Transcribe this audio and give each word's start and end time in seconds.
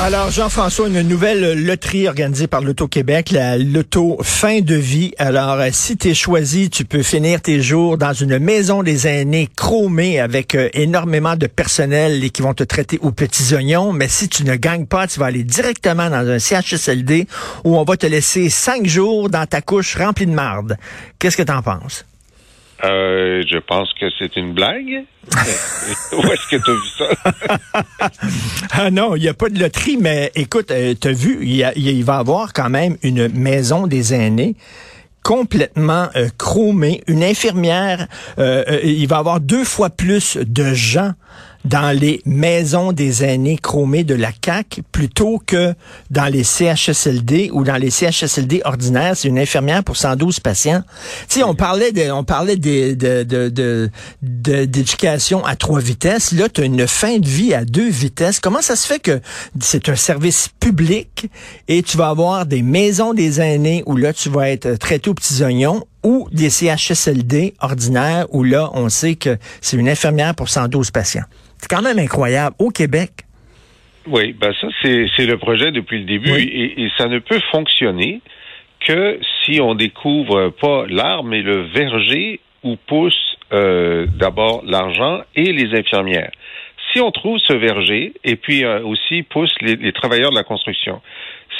Alors, 0.00 0.28
Jean-François, 0.32 0.88
une 0.88 1.02
nouvelle 1.02 1.64
loterie 1.64 2.08
organisée 2.08 2.48
par 2.48 2.60
l'Auto-Québec, 2.60 3.30
la 3.30 3.56
Loto 3.56 4.18
Fin 4.22 4.60
de 4.60 4.74
vie. 4.74 5.14
Alors, 5.18 5.60
euh, 5.60 5.68
si 5.70 5.96
tu 5.96 6.12
choisi, 6.16 6.68
tu 6.68 6.84
peux 6.84 7.04
finir 7.04 7.40
tes 7.40 7.62
jours 7.62 7.96
dans 7.96 8.12
une 8.12 8.40
maison 8.40 8.82
des 8.82 9.06
aînés 9.06 9.48
chromée 9.56 10.18
avec 10.18 10.56
euh, 10.56 10.68
énormément 10.74 11.36
de 11.36 11.46
personnel 11.46 12.24
et 12.24 12.30
qui 12.30 12.42
vont 12.42 12.54
te 12.54 12.64
traiter 12.64 12.98
aux 13.02 13.12
petits 13.12 13.54
oignons. 13.54 13.92
Mais 13.92 14.08
si 14.08 14.28
tu 14.28 14.42
ne 14.42 14.56
gagnes 14.56 14.86
pas, 14.86 15.06
tu 15.06 15.20
vas 15.20 15.26
aller 15.26 15.44
directement 15.44 16.10
dans 16.10 16.28
un 16.28 16.40
CHSLD 16.40 17.28
où 17.62 17.78
on 17.78 17.84
va 17.84 17.96
te 17.96 18.06
laisser 18.06 18.50
cinq 18.50 18.86
jours 18.86 19.30
dans 19.30 19.46
ta 19.46 19.62
couche 19.62 19.96
remplie 19.96 20.26
de 20.26 20.32
marde. 20.32 20.76
Qu'est-ce 21.20 21.36
que 21.36 21.44
tu 21.44 21.52
en 21.52 21.62
penses? 21.62 22.04
Euh, 22.84 23.42
je 23.48 23.58
pense 23.58 23.92
que 23.94 24.06
c'est 24.18 24.36
une 24.36 24.52
blague. 24.52 25.04
Où 26.12 26.22
est-ce 26.32 26.48
que 26.48 26.56
tu 26.56 26.70
as 26.70 26.74
vu 26.74 26.88
ça? 26.98 28.10
ah 28.72 28.90
non, 28.90 29.16
il 29.16 29.22
n'y 29.22 29.28
a 29.28 29.34
pas 29.34 29.48
de 29.48 29.58
loterie, 29.58 29.96
mais 29.98 30.30
écoute, 30.34 30.70
euh, 30.70 30.94
tu 31.00 31.08
as 31.08 31.12
vu, 31.12 31.38
il, 31.42 31.56
y 31.56 31.64
a, 31.64 31.72
il 31.76 32.04
va 32.04 32.16
y 32.16 32.18
avoir 32.18 32.52
quand 32.52 32.68
même 32.68 32.96
une 33.02 33.28
maison 33.28 33.86
des 33.86 34.12
aînés 34.12 34.54
complètement 35.24 36.08
euh, 36.14 36.28
chromée, 36.38 37.02
une 37.08 37.24
infirmière, 37.24 38.06
euh, 38.38 38.62
euh, 38.68 38.80
il 38.84 39.08
va 39.08 39.16
y 39.16 39.18
avoir 39.18 39.40
deux 39.40 39.64
fois 39.64 39.90
plus 39.90 40.36
de 40.36 40.74
gens 40.74 41.12
dans 41.64 41.96
les 41.98 42.20
maisons 42.26 42.92
des 42.92 43.24
aînés 43.24 43.56
chromés 43.56 44.04
de 44.04 44.14
la 44.14 44.32
CAC 44.32 44.80
plutôt 44.92 45.40
que 45.44 45.74
dans 46.10 46.26
les 46.26 46.44
CHSLD 46.44 47.50
ou 47.52 47.64
dans 47.64 47.76
les 47.76 47.90
CHSLD 47.90 48.60
ordinaires, 48.64 49.16
c'est 49.16 49.28
une 49.28 49.38
infirmière 49.38 49.82
pour 49.82 49.96
112 49.96 50.40
patients. 50.40 50.82
Tu 51.28 51.38
sais, 51.38 51.42
on 51.42 51.54
parlait 51.54 51.92
on 52.10 52.24
parlait 52.24 52.56
de, 52.56 52.94
de, 52.94 53.90
d'éducation 54.22 55.44
à 55.44 55.56
trois 55.56 55.80
vitesses. 55.80 56.32
Là, 56.32 56.48
tu 56.48 56.60
as 56.60 56.64
une 56.64 56.86
fin 56.86 57.18
de 57.18 57.26
vie 57.26 57.54
à 57.54 57.64
deux 57.64 57.88
vitesses. 57.88 58.40
Comment 58.40 58.62
ça 58.62 58.76
se 58.76 58.86
fait 58.86 58.98
que 58.98 59.20
c'est 59.60 59.88
un 59.88 59.96
service 59.96 60.48
public 60.60 61.30
et 61.68 61.82
tu 61.82 61.96
vas 61.96 62.08
avoir 62.08 62.44
des 62.44 62.62
maisons 62.62 63.14
des 63.14 63.40
aînés 63.40 63.82
où 63.86 63.96
là, 63.96 64.12
tu 64.12 64.28
vas 64.28 64.50
être 64.50 64.74
traité 64.74 65.08
aux 65.08 65.14
petits 65.14 65.42
oignons 65.42 65.84
ou 66.02 66.28
des 66.30 66.50
CHSLD 66.50 67.54
ordinaires 67.60 68.26
où 68.30 68.42
là, 68.44 68.70
on 68.74 68.90
sait 68.90 69.14
que 69.14 69.38
c'est 69.62 69.78
une 69.78 69.88
infirmière 69.88 70.34
pour 70.34 70.50
112 70.50 70.90
patients? 70.90 71.24
C'est 71.64 71.74
quand 71.74 71.82
même 71.82 71.98
incroyable. 71.98 72.54
Au 72.58 72.68
Québec. 72.68 73.10
Oui, 74.06 74.34
ben 74.34 74.52
ça, 74.60 74.66
c'est 74.82 75.24
le 75.24 75.38
projet 75.38 75.72
depuis 75.72 75.98
le 75.98 76.04
début 76.04 76.28
et, 76.28 76.90
ça 76.98 77.06
ne 77.06 77.20
peut 77.20 77.40
fonctionner 77.50 78.20
que 78.86 79.18
si 79.42 79.62
on 79.62 79.74
découvre 79.74 80.50
pas 80.50 80.84
l'arbre, 80.90 81.24
mais 81.24 81.40
le 81.40 81.62
verger 81.62 82.40
où 82.64 82.76
pousse 82.76 83.38
euh, 83.54 84.06
d'abord 84.18 84.62
l'argent 84.66 85.22
et 85.34 85.54
les 85.54 85.74
infirmières. 85.74 86.32
Si 86.92 87.00
on 87.00 87.10
trouve 87.10 87.38
ce 87.38 87.54
verger, 87.54 88.12
et 88.24 88.36
puis 88.36 88.62
euh, 88.62 88.82
aussi 88.82 89.22
pousse 89.22 89.54
les, 89.62 89.92
travailleurs 89.92 90.32
de 90.32 90.36
la 90.36 90.44
construction, 90.44 91.00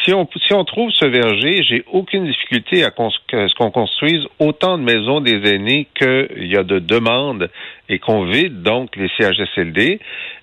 si 0.05 0.13
on, 0.13 0.29
si 0.47 0.53
on 0.53 0.65
trouve 0.65 0.91
ce 0.91 1.07
verger, 1.07 1.63
j'ai 1.63 1.85
aucune 1.91 2.27
difficulté 2.27 2.85
à 2.85 2.91
ce 2.91 3.55
qu'on 3.55 3.71
construise 3.71 4.23
autant 4.39 4.79
de 4.79 4.83
maisons 4.83 5.21
des 5.21 5.41
aînés 5.49 5.89
qu'il 5.99 6.47
y 6.47 6.57
a 6.57 6.63
de 6.63 6.79
demandes 6.79 7.51
et 7.89 7.99
qu'on 7.99 8.25
vide 8.25 8.63
donc 8.63 8.97
les 8.97 9.09
CHSLD. 9.19 10.01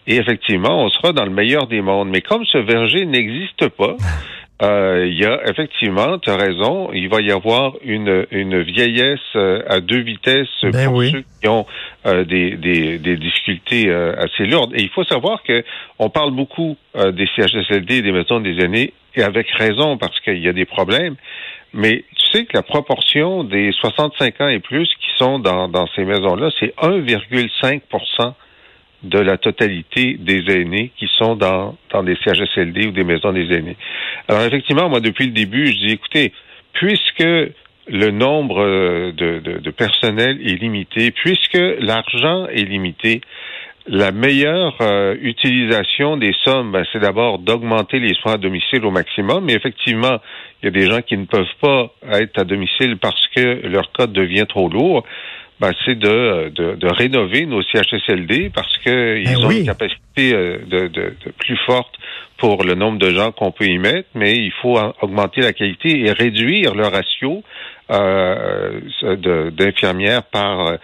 Et 0.07 0.15
effectivement, 0.15 0.83
on 0.83 0.89
sera 0.89 1.13
dans 1.13 1.25
le 1.25 1.31
meilleur 1.31 1.67
des 1.67 1.81
mondes. 1.81 2.09
Mais 2.09 2.21
comme 2.21 2.45
ce 2.45 2.57
verger 2.57 3.05
n'existe 3.05 3.67
pas, 3.69 3.95
euh, 4.63 5.05
il 5.07 5.19
y 5.19 5.25
a 5.25 5.39
effectivement, 5.47 6.17
tu 6.17 6.29
as 6.29 6.37
raison, 6.37 6.89
il 6.93 7.07
va 7.07 7.21
y 7.21 7.31
avoir 7.31 7.73
une, 7.83 8.25
une 8.31 8.61
vieillesse 8.61 9.19
euh, 9.35 9.61
à 9.67 9.79
deux 9.79 10.01
vitesses 10.01 10.47
ben 10.63 10.89
pour 10.89 11.03
ceux 11.03 11.23
qui 11.41 11.47
ont 11.47 11.65
euh, 12.07 12.23
des, 12.23 12.57
des, 12.57 12.97
des, 12.97 13.17
difficultés 13.17 13.91
assez 13.91 14.45
lourdes. 14.45 14.73
Et 14.75 14.81
il 14.81 14.89
faut 14.89 15.03
savoir 15.03 15.43
que 15.43 15.63
on 15.99 16.09
parle 16.09 16.31
beaucoup 16.31 16.77
des 16.95 17.27
CHSLD, 17.35 18.01
des 18.01 18.11
maisons 18.11 18.39
des 18.39 18.59
aînés, 18.63 18.93
et 19.15 19.23
avec 19.23 19.49
raison 19.51 19.97
parce 19.97 20.19
qu'il 20.21 20.39
y 20.39 20.47
a 20.47 20.53
des 20.53 20.65
problèmes. 20.65 21.15
Mais 21.73 22.03
tu 22.15 22.25
sais 22.31 22.45
que 22.45 22.53
la 22.53 22.63
proportion 22.63 23.43
des 23.43 23.71
65 23.71 24.41
ans 24.41 24.49
et 24.49 24.59
plus 24.59 24.87
qui 24.99 25.09
sont 25.17 25.39
dans, 25.39 25.69
dans 25.69 25.87
ces 25.95 26.03
maisons-là, 26.03 26.49
c'est 26.59 26.75
1,5% 26.77 28.33
de 29.03 29.19
la 29.19 29.37
totalité 29.37 30.17
des 30.19 30.43
aînés 30.49 30.91
qui 30.97 31.09
sont 31.17 31.35
dans, 31.35 31.75
dans 31.91 32.03
des 32.03 32.15
CHSLD 32.23 32.87
ou 32.87 32.91
des 32.91 33.03
maisons 33.03 33.31
des 33.31 33.51
aînés. 33.53 33.77
Alors 34.27 34.43
effectivement, 34.43 34.89
moi, 34.89 34.99
depuis 34.99 35.25
le 35.25 35.31
début, 35.31 35.67
je 35.67 35.77
dis, 35.77 35.91
écoutez, 35.93 36.33
puisque 36.73 37.25
le 37.87 38.11
nombre 38.11 38.63
de, 39.11 39.39
de, 39.39 39.57
de 39.59 39.71
personnel 39.71 40.39
est 40.45 40.61
limité, 40.61 41.11
puisque 41.11 41.59
l'argent 41.79 42.47
est 42.47 42.63
limité, 42.63 43.21
la 43.87 44.11
meilleure 44.11 44.75
euh, 44.81 45.15
utilisation 45.21 46.17
des 46.17 46.33
sommes, 46.43 46.71
ben, 46.71 46.85
c'est 46.91 46.99
d'abord 46.99 47.39
d'augmenter 47.39 47.99
les 47.99 48.13
soins 48.13 48.33
à 48.33 48.37
domicile 48.37 48.85
au 48.85 48.91
maximum. 48.91 49.45
Mais 49.45 49.53
effectivement, 49.53 50.19
il 50.61 50.65
y 50.65 50.67
a 50.67 50.71
des 50.71 50.89
gens 50.89 51.01
qui 51.01 51.17
ne 51.17 51.25
peuvent 51.25 51.45
pas 51.59 51.91
être 52.11 52.39
à 52.39 52.43
domicile 52.43 52.97
parce 52.97 53.27
que 53.35 53.67
leur 53.67 53.91
code 53.91 54.13
devient 54.13 54.45
trop 54.47 54.69
lourd. 54.69 55.03
Ben, 55.59 55.71
c'est 55.85 55.97
de, 55.97 56.49
de, 56.49 56.87
rénover 56.87 57.45
nos 57.45 57.61
CHSLD 57.61 58.49
parce 58.49 58.75
qu'ils 58.79 59.25
ben 59.25 59.45
ont 59.45 59.51
une 59.51 59.65
capacité 59.67 60.33
euh, 60.33 60.57
de, 60.65 60.87
de, 60.87 61.13
plus 61.37 61.57
forte 61.67 61.93
pour 62.37 62.63
le 62.63 62.73
nombre 62.73 62.97
de 62.97 63.11
gens 63.11 63.31
qu'on 63.31 63.51
peut 63.51 63.67
y 63.67 63.77
mettre, 63.77 64.09
mais 64.15 64.33
il 64.37 64.51
faut 64.59 64.79
augmenter 65.01 65.41
la 65.41 65.53
qualité 65.53 65.99
et 65.99 66.11
réduire 66.11 66.73
le 66.73 66.87
ratio 66.87 67.43
euh, 67.91 68.79
d'infirmières 69.51 70.23
par 70.23 70.77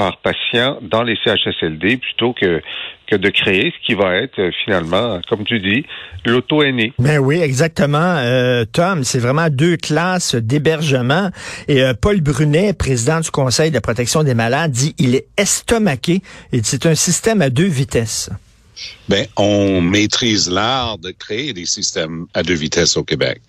par 0.00 0.16
patient 0.22 0.78
dans 0.80 1.02
les 1.02 1.14
CHSLD 1.22 1.98
plutôt 1.98 2.32
que 2.32 2.62
que 3.06 3.16
de 3.16 3.28
créer 3.28 3.70
ce 3.76 3.86
qui 3.86 3.94
va 3.94 4.14
être 4.16 4.38
euh, 4.38 4.50
finalement, 4.64 5.20
comme 5.28 5.44
tu 5.44 5.58
dis, 5.58 5.84
l'auto-aîné. 6.24 6.94
Ben 6.98 7.18
oui, 7.18 7.40
exactement. 7.40 7.98
Euh, 7.98 8.64
Tom, 8.64 9.04
c'est 9.04 9.18
vraiment 9.18 9.50
deux 9.50 9.76
classes 9.76 10.36
d'hébergement. 10.36 11.30
Et 11.68 11.82
euh, 11.82 11.92
Paul 11.92 12.20
Brunet, 12.22 12.72
président 12.72 13.20
du 13.20 13.30
Conseil 13.30 13.70
de 13.72 13.78
protection 13.78 14.22
des 14.22 14.34
malades, 14.34 14.70
dit 14.70 14.94
il 14.98 15.16
est 15.16 15.26
estomaqué 15.36 16.22
et 16.52 16.60
c'est 16.62 16.86
un 16.86 16.94
système 16.94 17.42
à 17.42 17.50
deux 17.50 17.66
vitesses. 17.66 18.30
Ben, 19.08 19.26
on 19.36 19.82
maîtrise 19.82 20.48
l'art 20.48 20.96
de 20.96 21.10
créer 21.10 21.52
des 21.52 21.66
systèmes 21.66 22.26
à 22.32 22.42
deux 22.42 22.54
vitesses 22.54 22.96
au 22.96 23.04
Québec. 23.04 23.42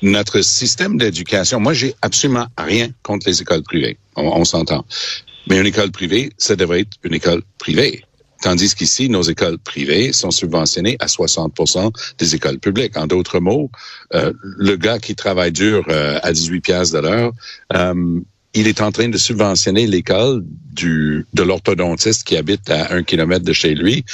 Notre 0.00 0.40
système 0.40 0.96
d'éducation, 0.96 1.60
moi, 1.60 1.74
j'ai 1.74 1.94
absolument 2.00 2.46
rien 2.56 2.88
contre 3.02 3.28
les 3.28 3.42
écoles 3.42 3.62
privées. 3.62 3.98
on 4.16 4.44
s'entend. 4.46 4.86
Mais 5.48 5.58
une 5.58 5.66
école 5.66 5.90
privée, 5.90 6.30
ça 6.38 6.56
devrait 6.56 6.80
être 6.80 6.96
une 7.04 7.14
école 7.14 7.42
privée. 7.58 8.04
Tandis 8.42 8.74
qu'ici, 8.74 9.08
nos 9.08 9.22
écoles 9.22 9.58
privées 9.58 10.12
sont 10.12 10.30
subventionnées 10.30 10.96
à 11.00 11.06
60% 11.06 11.90
des 12.18 12.34
écoles 12.34 12.58
publiques. 12.58 12.96
En 12.96 13.06
d'autres 13.06 13.40
mots, 13.40 13.70
euh, 14.14 14.32
le 14.42 14.76
gars 14.76 14.98
qui 14.98 15.16
travaille 15.16 15.50
dur 15.50 15.84
euh, 15.88 16.20
à 16.22 16.32
18 16.32 16.60
pièces 16.60 16.90
de 16.92 16.98
l'heure, 17.00 17.32
euh, 17.74 18.20
il 18.54 18.68
est 18.68 18.80
en 18.80 18.92
train 18.92 19.08
de 19.08 19.18
subventionner 19.18 19.86
l'école 19.86 20.44
du 20.72 21.26
de 21.34 21.42
l'orthodontiste 21.42 22.24
qui 22.24 22.36
habite 22.36 22.70
à 22.70 22.94
un 22.94 23.02
kilomètre 23.02 23.44
de 23.44 23.52
chez 23.52 23.74
lui 23.74 24.04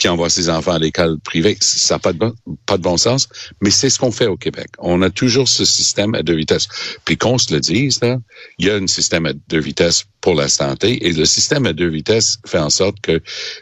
qui 0.00 0.08
envoie 0.08 0.30
ses 0.30 0.48
enfants 0.48 0.72
à 0.72 0.78
l'école 0.78 1.20
privée. 1.20 1.56
Ça 1.60 1.94
n'a 1.94 1.98
pas 2.00 2.12
de, 2.12 2.18
bon, 2.18 2.34
pas 2.66 2.78
de 2.78 2.82
bon 2.82 2.96
sens, 2.96 3.28
mais 3.60 3.70
c'est 3.70 3.90
ce 3.90 3.98
qu'on 3.98 4.10
fait 4.10 4.26
au 4.26 4.36
Québec. 4.36 4.68
On 4.78 5.02
a 5.02 5.10
toujours 5.10 5.46
ce 5.46 5.64
système 5.64 6.14
à 6.14 6.22
deux 6.22 6.34
vitesses. 6.34 6.66
Puis 7.04 7.16
qu'on 7.18 7.38
se 7.38 7.52
le 7.52 7.60
dise, 7.60 8.00
là, 8.00 8.16
il 8.58 8.66
y 8.66 8.70
a 8.70 8.76
un 8.76 8.86
système 8.86 9.26
à 9.26 9.34
deux 9.34 9.60
vitesses 9.60 10.06
pour 10.22 10.34
la 10.34 10.48
santé 10.48 11.06
et 11.06 11.12
le 11.12 11.26
système 11.26 11.66
à 11.66 11.74
deux 11.74 11.88
vitesses 11.88 12.38
fait 12.46 12.58
en 12.58 12.70
sorte 12.70 13.00
que 13.00 13.20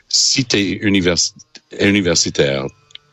si 0.09 0.44
tu 0.44 0.56
es 0.56 0.71
universitaire, 0.81 2.67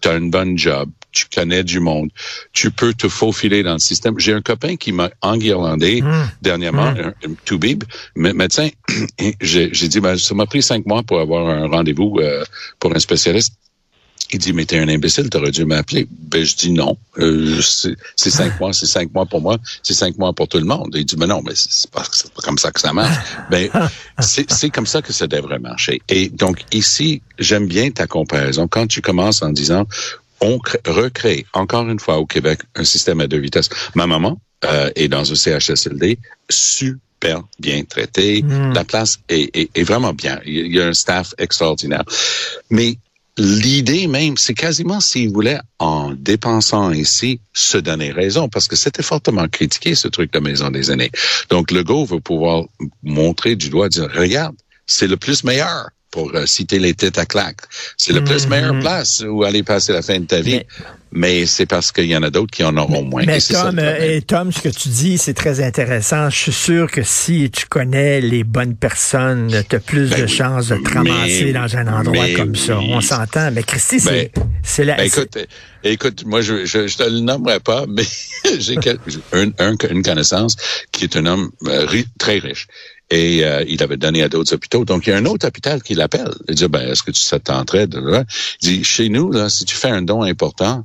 tu 0.06 0.12
as 0.12 0.18
une 0.18 0.30
bonne 0.30 0.56
job, 0.56 0.90
tu 1.12 1.26
connais 1.34 1.64
du 1.64 1.80
monde, 1.80 2.12
tu 2.54 2.70
peux 2.70 2.94
te 2.94 3.08
faufiler 3.08 3.64
dans 3.64 3.74
le 3.74 3.80
système. 3.80 4.20
J'ai 4.20 4.34
un 4.34 4.42
copain 4.42 4.76
qui 4.76 4.92
m'a 4.92 5.10
enguirlandé 5.22 6.04
mmh. 6.04 6.32
dernièrement, 6.44 6.92
mmh. 6.92 7.14
un, 7.26 7.34
Toubib, 7.44 7.84
médecin. 8.16 8.70
J'ai 9.42 9.70
dit, 9.70 10.00
ben, 10.00 10.16
ça 10.16 10.36
m'a 10.36 10.46
pris 10.46 10.62
cinq 10.62 10.86
mois 10.86 11.02
pour 11.02 11.20
avoir 11.20 11.50
un 11.50 11.68
rendez-vous 11.68 12.18
euh, 12.20 12.44
pour 12.80 12.96
un 12.96 13.00
spécialiste. 13.00 13.56
Il 14.32 14.40
dit, 14.40 14.54
mais 14.54 14.66
t'es 14.66 14.80
un 14.80 14.90
imbécile, 14.90 15.30
t'aurais 15.30 15.52
dû 15.52 15.66
m'appeler. 15.66 16.08
Ben, 16.10 16.44
je 16.44 16.56
dis 16.56 16.72
non. 16.72 16.98
Euh, 17.20 17.62
c'est 17.62 18.30
cinq 18.30 18.60
mois, 18.60 18.74
c'est 18.74 18.88
cinq 18.88 19.14
mois 19.14 19.26
pour 19.26 19.40
moi, 19.40 19.58
c'est 19.84 19.94
cinq 19.94 20.18
mois 20.18 20.34
pour 20.34 20.48
tout 20.48 20.58
le 20.58 20.66
monde. 20.66 20.94
Il 20.96 21.06
dit, 21.06 21.16
mais 21.16 21.28
non, 21.28 21.42
mais 21.46 21.54
c'est 21.56 21.90
pas, 21.92 22.02
pas, 22.02 22.42
comme 22.42 22.58
ça 22.58 22.72
que 22.72 22.80
ça 22.80 22.92
marche. 22.92 23.16
ben, 23.52 23.70
c'est 24.20 24.70
comme 24.72 24.88
ça 24.88 25.02
que 25.02 25.14
ça 25.14 25.28
devrait 25.28 25.60
marcher. 25.60 26.02
Et 26.10 26.30
donc, 26.30 26.66
ici, 26.72 27.22
j'aime 27.38 27.68
bien 27.68 27.92
ta 27.92 28.08
comparaison. 28.08 28.68
Quand 28.68 28.88
tu 28.88 29.02
commences 29.02 29.44
en 29.44 29.52
disant, 29.52 29.86
on 30.42 30.60
recrée 30.86 31.46
encore 31.54 31.88
une 31.88 32.00
fois 32.00 32.18
au 32.18 32.26
Québec 32.26 32.62
un 32.76 32.84
système 32.84 33.22
à 33.22 33.28
deux 33.28 33.40
vitesses. 33.40 33.70
Ma 33.94 34.08
maman 34.08 34.40
euh, 34.66 34.90
est 34.96 35.08
dans 35.08 35.32
un 35.32 35.36
CHSLD 35.36 36.18
super 36.50 37.44
bien 37.60 37.84
traité. 37.84 38.42
Hmm. 38.42 38.74
La 38.74 38.84
place 38.84 39.20
est, 39.30 39.70
est, 39.76 39.84
vraiment 39.84 40.14
bien. 40.14 40.40
Il 40.46 40.74
y 40.74 40.82
a 40.82 40.88
un 40.88 40.94
staff 40.94 41.34
extraordinaire. 41.38 42.04
Mais 42.70 42.98
l'idée 43.38 44.08
même, 44.08 44.38
c'est 44.38 44.54
quasiment 44.54 45.00
s'il 45.00 45.32
voulait, 45.32 45.60
en 45.80 46.12
dépensant 46.12 46.92
ici, 46.92 47.40
se 47.54 47.78
donner 47.78 48.12
raison, 48.12 48.50
parce 48.50 48.68
que 48.68 48.76
c'était 48.76 49.04
fortement 49.04 49.48
critiqué, 49.48 49.96
ce 49.96 50.08
truc 50.08 50.32
de 50.32 50.40
maison 50.40 50.70
des 50.70 50.92
aînés. 50.92 51.12
Donc, 51.50 51.72
le 51.72 51.84
go 51.84 52.06
veut 52.06 52.22
pouvoir 52.22 52.66
montrer 53.04 53.56
du 53.56 53.70
doigt, 53.70 53.90
dire, 53.90 54.10
regarde, 54.14 54.56
c'est 54.86 55.08
le 55.08 55.18
plus 55.18 55.44
meilleur 55.44 55.90
pour 56.16 56.34
euh, 56.34 56.46
citer 56.46 56.80
les 56.80 56.94
têtes 56.94 57.18
à 57.20 57.26
claque. 57.26 57.58
C'est 57.98 58.14
la 58.14 58.22
plus 58.22 58.46
Mhm. 58.46 58.50
meilleure 58.50 58.80
place 58.80 59.22
où 59.28 59.44
aller 59.44 59.64
passer 59.64 59.92
la 59.92 60.02
fin 60.02 60.18
de 60.18 60.26
ta 60.26 60.40
vie. 60.40 60.62
Mais, 61.12 61.46
c'est 61.46 61.66
parce 61.66 61.92
qu'il 61.94 62.06
y 62.08 62.16
en 62.18 62.24
a 62.24 62.30
d'autres 62.30 62.52
qui 62.52 62.64
en 62.64 62.76
auront 62.78 63.04
moins. 63.04 63.24
Mais 63.26 63.38
Et 63.38 63.40
ça 63.40 63.64
Tom, 63.64 63.76
le 63.78 63.84
euh, 63.84 64.16
et 64.18 64.22
Tom, 64.22 64.52
ce 64.52 64.60
que 64.62 64.70
tu 64.70 64.90
dis, 64.90 65.18
c'est 65.18 65.34
très 65.34 65.62
intéressant. 65.62 66.30
Je 66.30 66.38
suis 66.38 66.52
sûr 66.54 66.90
que 66.92 67.04
si 67.04 67.50
tu 67.52 67.66
connais 67.68 68.20
les 68.22 68.44
bonnes 68.44 68.76
personnes, 68.76 69.50
tu 69.70 69.76
as 69.76 69.80
plus 69.80 70.10
Ben 70.10 70.20
de 70.20 70.24
oui. 70.26 70.30
chances 70.30 70.68
de 70.70 70.76
te 70.78 70.94
ramasser 70.94 71.46
Mais- 71.46 71.54
dans 71.54 71.76
un 71.78 71.88
endroit 71.88 72.28
comme 72.36 72.56
ça. 72.56 72.78
oui. 72.80 72.92
On 72.94 73.02
s'entend. 73.02 73.50
Mais 73.52 73.64
Christy, 73.64 74.00
c'est 74.00 74.32
Ben, 74.36 74.44
c'est 74.64 74.84
la... 74.86 74.96
Ben, 74.96 75.04
écoute, 75.08 75.38
euh, 75.38 75.46
écoute, 75.84 76.24
moi, 76.26 76.42
je, 76.42 76.66
je, 76.66 76.88
je 76.88 76.98
te 76.98 77.04
le 77.04 77.20
nommerai 77.20 77.60
pas, 77.62 77.86
mais 77.90 78.04
j'ai 78.60 78.76
un, 79.34 79.48
un- 79.60 79.76
une 79.92 80.04
connaissance 80.04 80.56
qui 80.92 81.06
est 81.06 81.16
un 81.18 81.26
homme 81.28 81.50
euh, 81.66 81.86
ri- 81.86 82.08
très 82.20 82.40
riche. 82.40 82.68
Et 83.12 83.46
euh, 83.46 83.64
il 83.68 83.84
avait 83.84 83.98
donné 83.98 84.24
à 84.24 84.30
d'autres 84.30 84.56
hôpitaux. 84.56 84.84
Donc, 84.84 85.06
il 85.06 85.12
y 85.12 85.14
a 85.14 85.18
un 85.18 85.26
autre 85.26 85.48
hôpital 85.48 85.84
qui 85.84 85.94
l'appelle. 85.94 86.32
Il 86.50 86.56
dit, 86.56 86.68
ben, 86.68 86.88
est-ce 86.88 87.04
que 87.04 87.12
tu 87.12 87.22
ça 87.22 87.40
te 87.40 87.46
tenterait 87.46 87.88
de... 87.88 88.02
Il 88.62 88.68
dit, 88.68 88.84
chez 88.84 89.10
nous, 89.10 89.32
là, 89.32 89.50
si 89.50 89.66
tu 89.66 89.76
fais 89.76 89.90
un 89.90 90.02
don 90.02 90.24
important, 90.24 90.84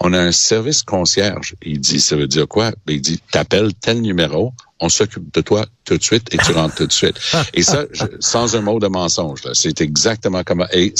on 0.00 0.12
a 0.12 0.18
un 0.18 0.32
service 0.32 0.82
concierge. 0.82 1.54
Il 1.62 1.78
dit, 1.80 2.00
ça 2.00 2.16
veut 2.16 2.26
dire 2.26 2.48
quoi? 2.48 2.72
Ben, 2.86 2.94
il 2.94 3.00
dit, 3.00 3.20
t'appelles 3.30 3.72
tel 3.74 4.00
numéro, 4.00 4.52
on 4.80 4.88
s'occupe 4.88 5.32
de 5.32 5.40
toi 5.40 5.66
tout 5.84 5.96
de 5.96 6.02
suite 6.02 6.34
et 6.34 6.38
tu 6.38 6.52
rentres 6.52 6.74
tout 6.74 6.86
de 6.86 6.92
suite. 6.92 7.16
Et 7.54 7.62
ça, 7.62 7.84
je- 7.92 8.04
sans 8.20 8.56
un 8.56 8.60
mot 8.60 8.78
de 8.80 8.88
mensonge, 8.88 9.44
là, 9.44 9.50
c'est 9.54 9.80
exactement 9.80 10.42
comme. 10.42 10.66
Et 10.72 10.92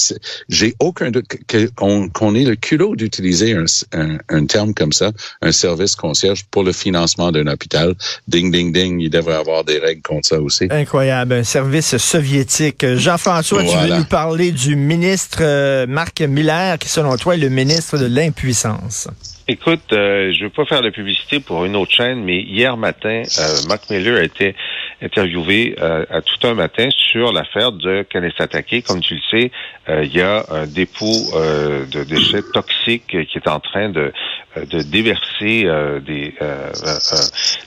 j'ai 0.49 0.75
aucun 0.79 1.11
doute 1.11 1.27
qu'on 1.75 2.09
qu'on 2.09 2.35
ait 2.35 2.45
le 2.45 2.55
culot 2.57 2.95
d'utiliser 2.97 3.55
un, 3.55 3.65
un, 3.93 4.19
un 4.29 4.47
terme 4.47 4.75
comme 4.75 4.93
ça, 4.93 5.11
un 5.43 5.53
service 5.53 5.97
concierge 5.97 6.45
pour 6.51 6.63
le 6.63 6.73
financement 6.73 7.33
d'un 7.33 7.47
hôpital. 7.49 7.95
Ding, 8.29 8.53
ding, 8.53 8.73
ding. 8.73 9.01
Il 9.01 9.11
devrait 9.11 9.35
avoir 9.37 9.65
des 9.65 9.79
règles 9.79 10.03
contre 10.03 10.29
ça 10.29 10.41
aussi. 10.41 10.67
Incroyable, 10.71 11.35
un 11.35 11.45
service 11.45 11.97
soviétique. 11.97 12.87
Jean-François, 12.97 13.65
tu 13.65 13.77
veux 13.77 13.97
nous 13.97 14.05
parler 14.05 14.53
du 14.53 14.77
ministre 14.77 15.39
euh, 15.41 15.87
Marc 15.87 16.21
Miller, 16.21 16.79
qui 16.79 16.89
selon 16.89 17.17
toi 17.17 17.35
est 17.35 17.39
le 17.39 17.49
ministre 17.49 17.99
de 17.99 18.07
l'impuissance? 18.07 19.09
Écoute, 19.47 19.83
euh, 19.93 20.33
je 20.33 20.45
veux 20.45 20.51
pas 20.51 20.65
faire 20.65 20.81
de 20.81 20.89
publicité 20.89 21.39
pour 21.39 21.67
une 21.67 21.77
autre 21.77 21.93
chaîne, 21.93 22.25
mais 22.25 22.41
hier 22.41 22.79
matin, 22.79 23.23
euh, 23.39 23.57
Mark 23.75 23.91
Miller 23.91 24.21
a 24.21 24.23
été 24.23 24.55
interviewé 25.03 25.75
euh, 25.81 26.05
à 26.09 26.23
tout 26.23 26.47
un 26.47 26.55
matin 26.55 26.89
sur 26.91 27.33
l'affaire 27.33 27.73
de 27.73 28.05
Kanesatake. 28.09 28.85
Comme 28.87 29.01
tu 29.01 29.17
le 29.17 29.21
sais, 29.29 29.51
euh, 29.89 30.05
il 30.05 30.15
y 30.17 30.21
a 30.21 30.45
un 30.49 30.67
dépôt 30.67 31.33
euh, 31.35 31.85
de 31.87 32.05
déchets 32.05 32.45
toxiques 32.53 33.09
qui 33.09 33.39
est 33.39 33.49
en 33.49 33.59
train 33.59 33.89
de, 33.89 34.13
de 34.57 34.83
déverser 34.83 35.65
euh, 35.67 36.01
des 36.01 36.35
euh, 36.41 36.71
euh, 36.85 36.99
euh, 37.13 37.27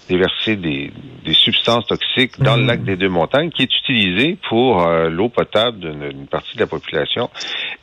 déverser 0.09 0.55
des, 0.55 0.91
des 1.25 1.33
substances 1.33 1.85
toxiques 1.87 2.39
dans 2.39 2.55
le 2.55 2.63
lac 2.65 2.83
des 2.83 2.95
Deux 2.95 3.09
Montagnes, 3.09 3.49
qui 3.51 3.63
est 3.63 3.75
utilisé 3.79 4.37
pour 4.49 4.81
euh, 4.87 5.09
l'eau 5.09 5.29
potable 5.29 5.79
d'une 5.79 6.27
partie 6.27 6.55
de 6.55 6.61
la 6.61 6.67
population. 6.67 7.29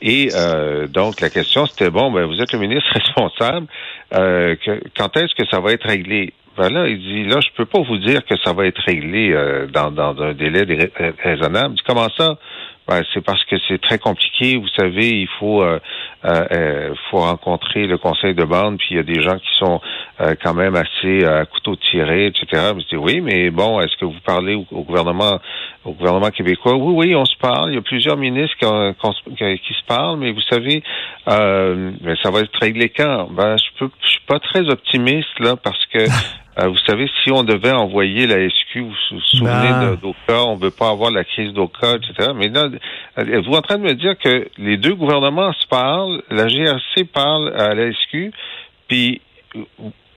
Et 0.01 0.31
euh, 0.35 0.87
donc 0.87 1.21
la 1.21 1.31
question 1.31 1.67
c'était 1.67 1.91
bon, 1.91 2.11
ben 2.11 2.25
vous 2.25 2.41
êtes 2.41 2.53
le 2.53 2.59
ministre 2.59 2.91
responsable. 2.95 3.67
Euh, 4.15 4.57
que- 4.57 4.83
quand 4.97 5.17
est-ce 5.17 5.35
que 5.35 5.47
ça 5.51 5.61
va 5.61 5.73
être 5.73 5.87
réglé? 5.87 6.33
Ben 6.57 6.69
là, 6.73 6.87
il 6.87 6.99
dit, 7.01 7.25
là, 7.25 7.41
je 7.41 7.49
peux 7.57 7.65
pas 7.67 7.81
vous 7.81 7.99
dire 7.99 8.25
que 8.25 8.37
ça 8.45 8.53
va 8.53 8.65
être 8.67 8.81
réglé 8.87 9.33
euh, 9.33 9.67
dans, 9.67 9.91
dans 9.91 10.17
un 10.23 10.35
délai 10.35 10.65
dé- 10.65 10.89
euh, 11.01 11.11
raisonnable. 11.21 11.75
Il 11.75 11.77
dit, 11.79 11.83
comment 11.85 12.09
ça? 12.17 12.39
Ben, 12.87 13.03
c'est 13.13 13.25
parce 13.25 13.43
que 13.47 13.57
c'est 13.67 13.81
très 13.81 13.99
compliqué. 13.99 14.57
Vous 14.57 14.69
savez, 14.69 15.09
il 15.23 15.29
faut, 15.41 15.63
euh, 15.65 15.81
euh, 16.25 16.45
euh, 16.53 16.95
faut 17.11 17.19
rencontrer 17.19 17.87
le 17.87 17.99
conseil 17.99 18.35
de 18.35 18.45
bande, 18.45 18.79
puis 18.79 18.89
il 18.93 18.97
y 18.97 19.01
a 19.01 19.03
des 19.03 19.21
gens 19.23 19.39
qui 19.39 19.59
sont 19.59 19.81
euh, 20.21 20.35
quand 20.43 20.55
même 20.55 20.75
assez 20.75 21.25
euh, 21.25 21.43
à 21.43 21.47
couteau 21.47 21.77
tiré, 21.77 22.27
etc. 22.27 22.47
Je 22.79 22.89
dis, 22.89 22.97
oui, 22.97 23.21
mais 23.21 23.51
bon, 23.51 23.81
est-ce 23.81 23.97
que 23.99 24.05
vous 24.05 24.21
parlez 24.25 24.55
au, 24.55 24.83
gouvernement 24.83 25.39
au 25.85 25.93
gouvernement 25.93 26.31
québécois? 26.31 26.75
Oui, 26.77 26.95
oui, 27.09 27.15
on 27.15 27.25
se 27.25 27.37
parle. 27.37 27.73
Il 27.73 27.75
y 27.75 27.79
a 27.79 27.83
plusieurs 27.83 28.17
ministres 28.17 28.57
qui, 28.59 29.37
qui- 29.37 29.75
se 29.75 29.85
parlent, 29.87 30.19
mais 30.19 30.33
vous 30.33 30.41
savez, 30.51 30.83
euh, 31.29 31.91
mais 32.01 32.15
ça 32.23 32.31
va 32.31 32.41
être 32.41 32.59
réglé 32.61 32.89
quand? 32.89 33.29
Ben, 33.31 33.57
je 33.57 33.79
peux, 33.79 33.91
je 34.03 34.09
suis 34.09 34.23
pas 34.27 34.39
très 34.39 34.61
optimiste 34.71 35.39
là 35.41 35.57
parce 35.57 35.85
que 35.87 35.99
euh, 36.59 36.69
vous 36.69 36.79
savez, 36.87 37.11
si 37.23 37.33
on 37.33 37.43
devait 37.43 37.73
envoyer 37.73 38.27
la 38.27 38.49
SQ, 38.49 38.79
vous 38.79 38.95
vous 39.11 39.21
souvenez 39.21 39.71
Ben. 39.71 39.99
d'Oka, 40.01 40.45
on 40.45 40.57
veut 40.57 40.71
pas 40.71 40.91
avoir 40.91 41.11
la 41.11 41.25
crise 41.25 41.53
d'Oka, 41.53 41.97
etc. 41.97 42.31
Mais 42.35 42.49
là, 42.49 42.69
êtes-vous 43.17 43.55
en 43.55 43.63
train 43.63 43.79
de 43.79 43.83
me 43.83 43.95
dire 43.95 44.17
que 44.19 44.49
les 44.59 44.77
deux 44.77 44.95
gouvernements 44.95 45.53
se 45.53 45.67
parlent, 45.67 46.23
la 46.31 46.47
GRC 46.47 47.05
parle 47.13 47.53
à 47.57 47.75
la 47.75 47.93
SQ, 47.93 48.33
puis 48.89 49.21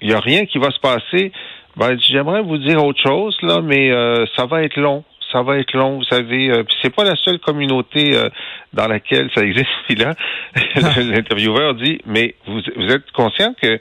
il 0.02 0.10
y 0.10 0.14
a 0.14 0.20
rien 0.20 0.46
qui 0.46 0.60
va 0.60 0.70
se 0.72 0.80
passer. 0.80 1.32
Ben, 1.76 1.98
j'aimerais 2.00 2.42
vous 2.42 2.58
dire 2.58 2.84
autre 2.84 3.02
chose 3.02 3.38
là, 3.42 3.62
mais 3.62 3.92
euh, 3.92 4.26
ça 4.36 4.46
va 4.46 4.64
être 4.64 4.78
long. 4.78 5.04
Ça 5.32 5.42
va 5.42 5.58
être 5.58 5.74
long, 5.74 5.98
vous 5.98 6.04
savez. 6.06 6.50
Euh, 6.50 6.64
c'est 6.82 6.96
pas 6.96 7.04
la 7.04 7.16
seule 7.16 7.40
communauté 7.40 8.16
euh, 8.16 8.30
dans 8.74 8.88
laquelle 8.88 9.30
ça 9.36 9.42
existe. 9.42 9.68
Là, 9.98 10.14
l'intervieweur 11.02 11.76
dit, 11.76 12.00
mais 12.06 12.36
vous, 12.46 12.62
vous 12.76 12.88
êtes 12.88 13.12
conscient 13.12 13.54
que 13.62 13.80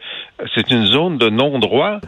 c'est 0.55 0.71
une 0.71 0.87
zone 0.87 1.19
de 1.19 1.29
non-droit? 1.29 2.01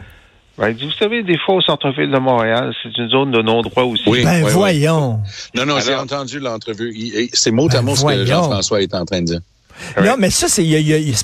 Ben, 0.59 0.75
vous 0.75 0.91
savez, 0.91 1.23
des 1.23 1.37
fois 1.37 1.55
au 1.55 1.61
centre-ville 1.61 2.11
de 2.11 2.17
Montréal, 2.19 2.73
c'est 2.83 2.95
une 2.97 3.09
zone 3.09 3.31
de 3.31 3.41
non-droit 3.41 3.83
aussi. 3.83 4.03
Oui. 4.07 4.23
Ben 4.23 4.43
voyons. 4.43 5.19
Non, 5.55 5.65
non, 5.65 5.79
j'ai 5.79 5.95
entendu 5.95 6.39
l'entrevue. 6.39 7.29
C'est 7.33 7.51
mot 7.51 7.67
à 7.67 7.75
Ben, 7.75 7.81
mot 7.81 7.95
ce 7.95 8.01
voyons. 8.01 8.23
que 8.23 8.27
Jean-François 8.29 8.81
est 8.81 8.93
en 8.93 9.05
train 9.05 9.21
de 9.21 9.25
dire. 9.27 9.39
Non, 10.03 10.15
mais 10.17 10.29
ça, 10.29 10.47
c'est 10.47 10.63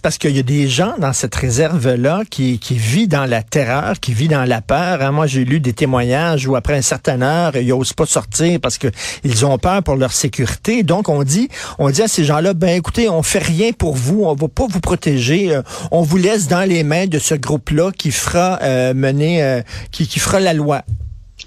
parce 0.01 0.17
qu'il 0.17 0.35
y 0.35 0.39
a 0.39 0.43
des 0.43 0.67
gens 0.67 0.93
dans 0.97 1.13
cette 1.13 1.35
réserve-là 1.35 2.23
qui, 2.29 2.59
qui 2.59 2.75
vit 2.75 3.07
dans 3.07 3.25
la 3.25 3.43
terreur, 3.43 3.99
qui 3.99 4.13
vit 4.13 4.27
dans 4.27 4.43
la 4.45 4.61
peur. 4.61 5.01
hein. 5.01 5.11
Moi, 5.11 5.27
j'ai 5.27 5.45
lu 5.45 5.59
des 5.59 5.73
témoignages 5.73 6.47
où 6.47 6.55
après 6.55 6.75
une 6.75 6.81
certaine 6.81 7.23
heure, 7.23 7.55
ils 7.55 7.67
n'osent 7.67 7.93
pas 7.93 8.05
sortir 8.05 8.59
parce 8.61 8.77
que 8.77 8.87
ils 9.23 9.45
ont 9.45 9.57
peur 9.57 9.83
pour 9.83 9.95
leur 9.95 10.11
sécurité. 10.11 10.83
Donc, 10.83 11.09
on 11.09 11.23
dit, 11.23 11.49
on 11.79 11.89
dit 11.89 12.01
à 12.01 12.07
ces 12.07 12.23
gens-là, 12.23 12.53
ben 12.53 12.69
écoutez, 12.77 13.09
on 13.09 13.23
fait 13.23 13.39
rien 13.43 13.71
pour 13.71 13.95
vous, 13.95 14.23
on 14.25 14.33
va 14.35 14.47
pas 14.47 14.67
vous 14.69 14.79
protéger, 14.81 15.53
euh, 15.55 15.61
on 15.91 16.01
vous 16.01 16.17
laisse 16.17 16.47
dans 16.47 16.67
les 16.67 16.83
mains 16.83 17.07
de 17.07 17.19
ce 17.19 17.35
groupe-là 17.35 17.91
qui 17.97 18.11
fera 18.11 18.59
euh, 18.61 18.93
mener, 18.93 19.43
euh, 19.43 19.61
qui, 19.91 20.07
qui 20.07 20.19
fera 20.19 20.39
la 20.39 20.53
loi. 20.53 20.81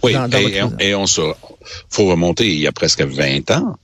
Oui, 0.03 0.13
Dans- 0.13 0.29
dans 0.29 0.39
et, 0.39 0.61
et 0.81 0.95
on 0.95 1.07
se, 1.07 1.23
faut 1.91 2.07
remonter 2.07 2.47
il 2.47 2.61
y 2.61 2.67
a 2.67 2.73
presque 2.73 3.03
20 3.03 3.51
ans 3.51 3.77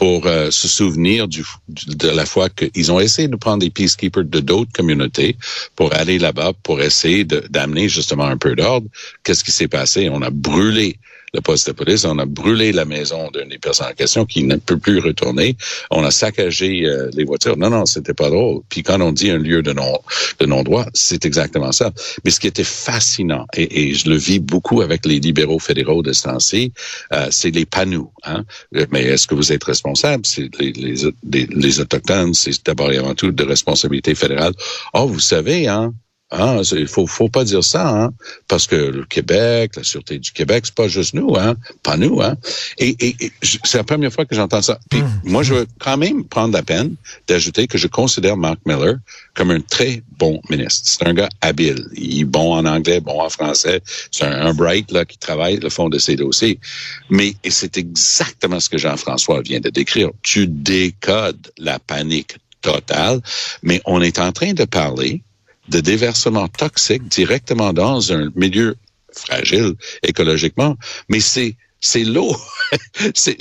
pour 0.00 0.26
euh, 0.26 0.50
se 0.50 0.66
souvenir 0.66 1.28
du, 1.28 1.44
de 1.68 2.08
la 2.08 2.24
fois 2.24 2.48
qu'ils 2.48 2.90
ont 2.90 3.00
essayé 3.00 3.28
de 3.28 3.36
prendre 3.36 3.58
des 3.58 3.68
peacekeepers 3.68 4.24
de 4.24 4.40
d'autres 4.40 4.72
communautés 4.72 5.36
pour 5.76 5.92
aller 5.92 6.18
là-bas 6.18 6.54
pour 6.62 6.80
essayer 6.80 7.26
d'amener 7.26 7.86
justement 7.90 8.24
un 8.24 8.38
peu 8.38 8.56
d'ordre. 8.56 8.88
Qu'est-ce 9.22 9.44
qui 9.44 9.52
s'est 9.52 9.68
passé? 9.68 10.08
On 10.10 10.22
a 10.22 10.30
brûlé 10.30 10.98
le 11.32 11.40
poste 11.40 11.66
de 11.68 11.72
police, 11.72 12.04
on 12.04 12.18
a 12.18 12.26
brûlé 12.26 12.72
la 12.72 12.84
maison 12.84 13.30
d'une 13.30 13.48
des 13.48 13.58
personnes 13.58 13.88
en 13.90 13.94
question 13.94 14.24
qui 14.24 14.42
ne 14.44 14.56
peut 14.56 14.78
plus 14.78 14.98
retourner, 14.98 15.56
on 15.90 16.04
a 16.04 16.10
saccagé 16.10 16.86
euh, 16.86 17.10
les 17.14 17.24
voitures. 17.24 17.56
Non, 17.56 17.70
non, 17.70 17.86
c'était 17.86 18.14
pas 18.14 18.30
drôle. 18.30 18.62
Puis 18.68 18.82
quand 18.82 19.00
on 19.00 19.12
dit 19.12 19.30
un 19.30 19.38
lieu 19.38 19.62
de 19.62 19.72
non 19.72 19.98
de 20.38 20.46
non-droit, 20.46 20.86
c'est 20.94 21.24
exactement 21.24 21.72
ça. 21.72 21.92
Mais 22.24 22.30
ce 22.30 22.40
qui 22.40 22.46
était 22.46 22.64
fascinant, 22.64 23.46
et, 23.56 23.90
et 23.90 23.94
je 23.94 24.08
le 24.08 24.16
vis 24.16 24.40
beaucoup 24.40 24.80
avec 24.80 25.06
les 25.06 25.20
libéraux 25.20 25.58
fédéraux 25.58 26.02
de 26.02 26.12
ce 26.12 26.24
temps-ci, 26.24 26.72
euh, 27.12 27.28
c'est 27.30 27.50
les 27.50 27.66
panneaux. 27.66 28.12
Hein? 28.24 28.44
Euh, 28.76 28.86
Mais 28.90 29.02
est-ce 29.02 29.26
que 29.26 29.34
vous 29.34 29.52
êtes 29.52 29.64
responsable? 29.64 30.24
C'est 30.26 30.48
les, 30.58 30.72
les, 30.72 30.94
les, 31.30 31.46
les 31.46 31.80
Autochtones, 31.80 32.34
c'est 32.34 32.64
d'abord 32.64 32.90
et 32.92 32.98
avant 32.98 33.14
tout 33.14 33.30
de 33.30 33.44
responsabilité 33.44 34.14
fédérale. 34.14 34.54
Oh, 34.94 35.06
vous 35.06 35.20
savez, 35.20 35.68
hein? 35.68 35.92
Hein, 36.32 36.62
il 36.72 36.86
faut, 36.86 37.08
faut 37.08 37.28
pas 37.28 37.42
dire 37.42 37.64
ça, 37.64 37.88
hein, 37.88 38.10
parce 38.46 38.68
que 38.68 38.76
le 38.76 39.04
Québec, 39.04 39.72
la 39.74 39.82
sûreté 39.82 40.18
du 40.20 40.30
Québec, 40.30 40.62
c'est 40.64 40.74
pas 40.74 40.86
juste 40.86 41.12
nous, 41.12 41.34
hein, 41.36 41.56
pas 41.82 41.96
nous, 41.96 42.22
hein. 42.22 42.36
Et, 42.78 42.94
et, 43.00 43.16
et 43.18 43.32
c'est 43.64 43.78
la 43.78 43.84
première 43.84 44.12
fois 44.12 44.24
que 44.24 44.36
j'entends 44.36 44.62
ça. 44.62 44.78
Puis 44.90 45.02
moi, 45.24 45.42
je 45.42 45.54
veux 45.54 45.66
quand 45.80 45.96
même 45.96 46.24
prendre 46.24 46.54
la 46.54 46.62
peine 46.62 46.94
d'ajouter 47.26 47.66
que 47.66 47.78
je 47.78 47.88
considère 47.88 48.36
Mark 48.36 48.60
Miller 48.64 48.98
comme 49.34 49.50
un 49.50 49.60
très 49.60 50.04
bon 50.18 50.40
ministre. 50.50 50.88
C'est 50.88 51.08
un 51.08 51.14
gars 51.14 51.28
habile. 51.40 51.88
Il 51.94 52.20
est 52.20 52.24
bon 52.24 52.54
en 52.54 52.64
anglais, 52.64 53.00
bon 53.00 53.20
en 53.20 53.28
français. 53.28 53.82
C'est 54.12 54.24
un, 54.24 54.46
un 54.46 54.54
bright 54.54 54.92
là 54.92 55.04
qui 55.04 55.18
travaille 55.18 55.56
le 55.56 55.68
fond 55.68 55.88
de 55.88 55.98
ses 55.98 56.14
dossiers. 56.14 56.60
Mais 57.08 57.34
c'est 57.48 57.76
exactement 57.76 58.60
ce 58.60 58.68
que 58.68 58.78
Jean-François 58.78 59.42
vient 59.42 59.60
de 59.60 59.70
décrire. 59.70 60.10
Tu 60.22 60.46
décodes 60.46 61.50
la 61.58 61.80
panique 61.80 62.36
totale, 62.60 63.20
mais 63.64 63.80
on 63.84 64.00
est 64.00 64.20
en 64.20 64.30
train 64.30 64.52
de 64.52 64.64
parler 64.64 65.22
de 65.70 65.80
déversement 65.80 66.48
toxique 66.48 67.06
directement 67.08 67.72
dans 67.72 68.12
un 68.12 68.30
milieu 68.34 68.76
fragile 69.12 69.74
écologiquement, 70.02 70.76
mais 71.08 71.20
c'est 71.20 71.56
c'est 71.80 72.04
l'eau. 72.04 72.36
c'est 73.14 73.38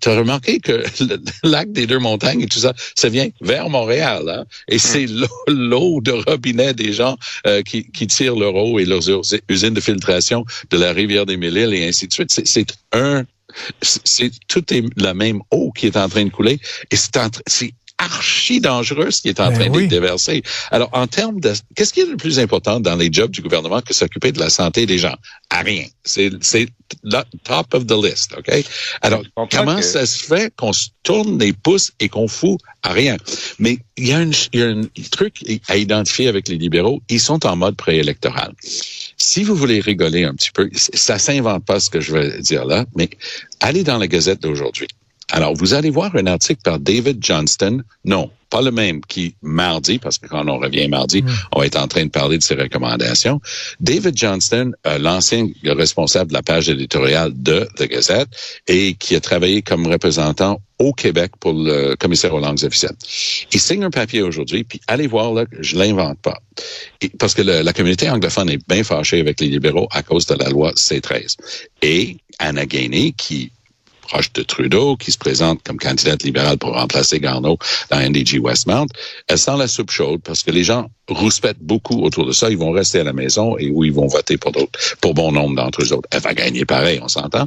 tu 0.00 0.08
as 0.08 0.16
remarqué 0.16 0.60
que 0.60 0.82
le 1.00 1.20
lac 1.42 1.70
des 1.72 1.86
deux 1.86 1.98
montagnes 1.98 2.40
et 2.42 2.46
tout 2.46 2.60
ça, 2.60 2.72
ça 2.94 3.08
vient 3.08 3.28
vers 3.40 3.68
Montréal, 3.68 4.28
hein? 4.28 4.44
et 4.68 4.78
c'est 4.78 5.06
l'eau, 5.46 6.00
de 6.00 6.12
robinet 6.12 6.72
des 6.74 6.92
gens 6.92 7.16
euh, 7.46 7.62
qui, 7.62 7.90
qui 7.90 8.06
tirent 8.06 8.36
leur 8.36 8.54
eau 8.54 8.78
et 8.78 8.84
leurs 8.84 9.08
us- 9.10 9.36
usines 9.48 9.74
de 9.74 9.80
filtration 9.80 10.44
de 10.70 10.76
la 10.78 10.92
rivière 10.92 11.26
des 11.26 11.36
Mille-Îles 11.36 11.74
et 11.74 11.86
ainsi 11.86 12.08
de 12.08 12.12
suite. 12.12 12.30
C'est, 12.44 12.74
un 12.92 13.24
C'est 13.82 14.30
tout 14.48 14.72
est 14.72 14.84
la 14.96 15.12
même 15.12 15.40
eau 15.50 15.72
qui 15.72 15.86
est 15.86 15.96
en 15.96 16.08
train 16.08 16.24
de 16.24 16.30
couler 16.30 16.58
et 16.90 16.96
c'est 16.96 17.74
archi 18.10 18.60
dangereux 18.60 19.10
ce 19.10 19.22
qui 19.22 19.28
est 19.28 19.40
en 19.40 19.48
Ben 19.50 19.58
train 19.58 19.68
oui. 19.70 19.82
d'être 19.82 19.90
déversé. 19.90 20.42
Alors, 20.70 20.90
en 20.92 21.06
termes 21.06 21.40
de, 21.40 21.52
qu'est-ce 21.74 21.92
qui 21.92 22.00
est 22.00 22.06
le 22.10 22.16
plus 22.16 22.38
important 22.38 22.80
dans 22.80 22.96
les 22.96 23.08
jobs 23.12 23.30
du 23.30 23.42
gouvernement 23.42 23.80
que 23.80 23.94
s'occuper 23.94 24.32
de 24.32 24.38
la 24.38 24.50
santé 24.50 24.86
des 24.86 24.98
gens? 24.98 25.16
À 25.50 25.60
rien. 25.60 25.84
C'est, 26.04 26.30
top 27.44 27.74
of 27.74 27.86
the 27.86 27.92
list, 27.92 28.34
OK? 28.36 28.64
Alors, 29.02 29.22
comment 29.50 29.76
que- 29.76 29.82
ça 29.82 30.06
se 30.06 30.24
fait 30.24 30.52
qu'on 30.56 30.72
se 30.72 30.88
tourne 31.02 31.38
les 31.38 31.52
pouces 31.52 31.92
et 32.00 32.08
qu'on 32.08 32.28
fout 32.28 32.60
à 32.82 32.92
rien? 32.92 33.16
Mais 33.58 33.78
il 33.96 34.08
y 34.08 34.12
a 34.12 34.18
un, 34.18 34.30
il 34.52 34.60
y 34.60 34.62
a 34.62 34.66
un 34.68 34.82
truc 35.10 35.42
à 35.68 35.76
identifier 35.76 36.28
avec 36.28 36.48
les 36.48 36.56
libéraux. 36.56 37.00
Ils 37.08 37.20
sont 37.20 37.46
en 37.46 37.56
mode 37.56 37.76
préélectoral. 37.76 38.52
Si 39.16 39.44
vous 39.44 39.54
voulez 39.54 39.80
rigoler 39.80 40.24
un 40.24 40.34
petit 40.34 40.50
peu, 40.52 40.68
ça 40.74 41.18
s'invente 41.18 41.64
pas 41.64 41.78
ce 41.80 41.90
que 41.90 42.00
je 42.00 42.12
vais 42.12 42.40
dire 42.40 42.64
là, 42.64 42.86
mais 42.96 43.10
allez 43.60 43.84
dans 43.84 43.98
la 43.98 44.08
Gazette 44.08 44.40
d'aujourd'hui. 44.40 44.88
Alors, 45.32 45.54
vous 45.54 45.74
allez 45.74 45.90
voir 45.90 46.14
un 46.16 46.26
article 46.26 46.60
par 46.62 46.78
David 46.78 47.18
Johnston. 47.24 47.82
Non, 48.04 48.30
pas 48.50 48.62
le 48.62 48.72
même 48.72 49.00
qui 49.02 49.34
mardi, 49.42 49.98
parce 49.98 50.18
que 50.18 50.26
quand 50.26 50.46
on 50.48 50.58
revient 50.58 50.88
mardi, 50.88 51.22
on 51.52 51.60
va 51.60 51.66
être 51.66 51.78
en 51.80 51.86
train 51.86 52.04
de 52.04 52.10
parler 52.10 52.36
de 52.36 52.42
ses 52.42 52.54
recommandations. 52.56 53.40
David 53.78 54.16
Johnston, 54.16 54.72
euh, 54.86 54.98
l'ancien 54.98 55.46
responsable 55.64 56.30
de 56.30 56.34
la 56.34 56.42
page 56.42 56.68
éditoriale 56.68 57.32
de 57.34 57.68
The 57.76 57.84
Gazette 57.88 58.28
et 58.66 58.94
qui 58.94 59.14
a 59.14 59.20
travaillé 59.20 59.62
comme 59.62 59.86
représentant 59.86 60.60
au 60.80 60.92
Québec 60.92 61.32
pour 61.38 61.52
le 61.52 61.94
commissaire 61.94 62.34
aux 62.34 62.40
langues 62.40 62.64
officielles. 62.64 62.96
Il 63.52 63.60
signe 63.60 63.84
un 63.84 63.90
papier 63.90 64.22
aujourd'hui, 64.22 64.64
puis 64.64 64.80
allez 64.88 65.06
voir 65.06 65.32
là, 65.32 65.44
je 65.60 65.76
l'invente 65.76 66.18
pas. 66.20 66.38
Et- 67.02 67.10
parce 67.10 67.34
que 67.34 67.42
le- 67.42 67.62
la 67.62 67.72
communauté 67.72 68.10
anglophone 68.10 68.50
est 68.50 68.68
bien 68.68 68.82
fâchée 68.82 69.20
avec 69.20 69.40
les 69.40 69.48
libéraux 69.48 69.86
à 69.92 70.02
cause 70.02 70.26
de 70.26 70.34
la 70.34 70.48
loi 70.48 70.72
C13. 70.74 71.36
Et 71.82 72.16
Anna 72.40 72.66
Gainey, 72.66 73.12
qui 73.16 73.52
proche 74.10 74.32
de 74.32 74.42
Trudeau, 74.42 74.96
qui 74.96 75.12
se 75.12 75.18
présente 75.18 75.62
comme 75.62 75.78
candidate 75.78 76.24
libérale 76.24 76.58
pour 76.58 76.74
remplacer 76.74 77.20
Garneau 77.20 77.58
dans 77.90 78.00
NDG 78.00 78.40
Westmount, 78.40 78.88
elle 79.28 79.38
sent 79.38 79.56
la 79.56 79.68
soupe 79.68 79.90
chaude 79.90 80.20
parce 80.22 80.42
que 80.42 80.50
les 80.50 80.64
gens 80.64 80.90
rouspètent 81.08 81.60
beaucoup 81.60 82.02
autour 82.02 82.26
de 82.26 82.32
ça. 82.32 82.50
Ils 82.50 82.58
vont 82.58 82.72
rester 82.72 83.00
à 83.00 83.04
la 83.04 83.12
maison 83.12 83.56
et 83.56 83.70
où 83.70 83.84
ils 83.84 83.92
vont 83.92 84.08
voter 84.08 84.36
pour 84.36 84.52
d'autres, 84.52 84.78
pour 85.00 85.14
bon 85.14 85.30
nombre 85.30 85.54
d'entre 85.54 85.82
eux 85.82 85.92
autres. 85.92 86.08
Elle 86.10 86.22
va 86.22 86.34
gagner 86.34 86.64
pareil, 86.64 86.98
on 87.02 87.08
s'entend. 87.08 87.46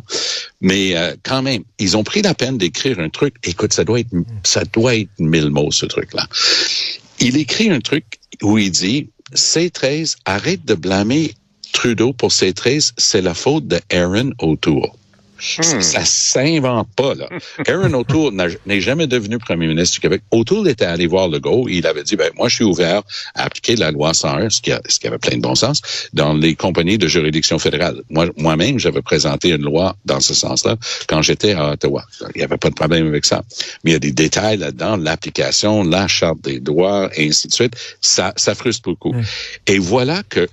Mais 0.61 0.95
euh, 0.95 1.15
quand 1.23 1.41
même, 1.41 1.63
ils 1.79 1.97
ont 1.97 2.03
pris 2.03 2.21
la 2.21 2.33
peine 2.33 2.57
d'écrire 2.57 2.99
un 2.99 3.09
truc. 3.09 3.35
Écoute, 3.43 3.73
ça 3.73 3.83
doit 3.83 3.99
être, 3.99 4.13
ça 4.43 4.63
doit 4.63 4.95
être 4.95 5.09
mille 5.19 5.49
mots 5.49 5.71
ce 5.71 5.85
truc-là. 5.85 6.27
Il 7.19 7.37
écrit 7.37 7.69
un 7.69 7.81
truc 7.81 8.05
où 8.41 8.57
il 8.57 8.71
dit 8.71 9.09
C13, 9.35 10.15
arrête 10.25 10.63
de 10.63 10.75
blâmer 10.75 11.33
Trudeau 11.73 12.13
pour 12.13 12.29
C13, 12.29 12.93
c'est 12.97 13.21
la 13.21 13.33
faute 13.33 13.67
de 13.67 13.79
Aaron 13.91 14.31
O'Toole. 14.39 14.91
Hmm. 15.57 15.81
Ça 15.81 16.05
s'invente 16.05 16.87
pas, 16.95 17.13
là. 17.15 17.27
Aaron 17.67 17.93
O'Toole 17.93 18.33
n'est 18.65 18.79
jamais 18.81 19.07
devenu 19.07 19.37
premier 19.39 19.67
ministre 19.67 19.95
du 19.95 19.99
Québec. 19.99 20.21
O'Toole 20.31 20.69
était 20.69 20.85
allé 20.85 21.05
voir 21.05 21.27
Legault 21.27 21.67
et 21.67 21.73
il 21.75 21.87
avait 21.87 22.03
dit, 22.03 22.15
ben, 22.15 22.31
moi, 22.37 22.47
je 22.49 22.55
suis 22.55 22.63
ouvert 22.63 23.01
à 23.35 23.43
appliquer 23.43 23.75
la 23.75 23.91
loi 23.91 24.13
101, 24.13 24.49
ce 24.49 24.61
qui, 24.61 24.71
a- 24.71 24.81
ce 24.87 24.99
qui 24.99 25.07
avait 25.07 25.17
plein 25.17 25.35
de 25.35 25.41
bon 25.41 25.55
sens, 25.55 25.81
dans 26.13 26.33
les 26.33 26.55
compagnies 26.55 26.97
de 26.97 27.07
juridiction 27.07 27.59
fédérale. 27.59 28.01
Moi, 28.09 28.27
moi-même, 28.37 28.79
j'avais 28.79 29.01
présenté 29.01 29.49
une 29.49 29.63
loi 29.63 29.95
dans 30.05 30.19
ce 30.21 30.33
sens-là 30.33 30.77
quand 31.07 31.21
j'étais 31.21 31.53
à 31.53 31.71
Ottawa. 31.71 32.05
Il 32.35 32.37
n'y 32.37 32.43
avait 32.43 32.57
pas 32.57 32.69
de 32.69 32.75
problème 32.75 33.07
avec 33.07 33.25
ça. 33.25 33.43
Mais 33.83 33.91
il 33.91 33.93
y 33.93 33.97
a 33.97 33.99
des 33.99 34.11
détails 34.13 34.57
là-dedans, 34.57 34.95
l'application, 34.97 35.83
la 35.83 36.07
charte 36.07 36.41
des 36.41 36.59
droits, 36.59 37.09
et 37.15 37.27
ainsi 37.27 37.47
de 37.47 37.53
suite. 37.53 37.73
Ça, 38.01 38.33
ça 38.37 38.55
frustre 38.55 38.83
beaucoup. 38.89 39.13
Et 39.67 39.77
voilà 39.79 40.23
que 40.29 40.47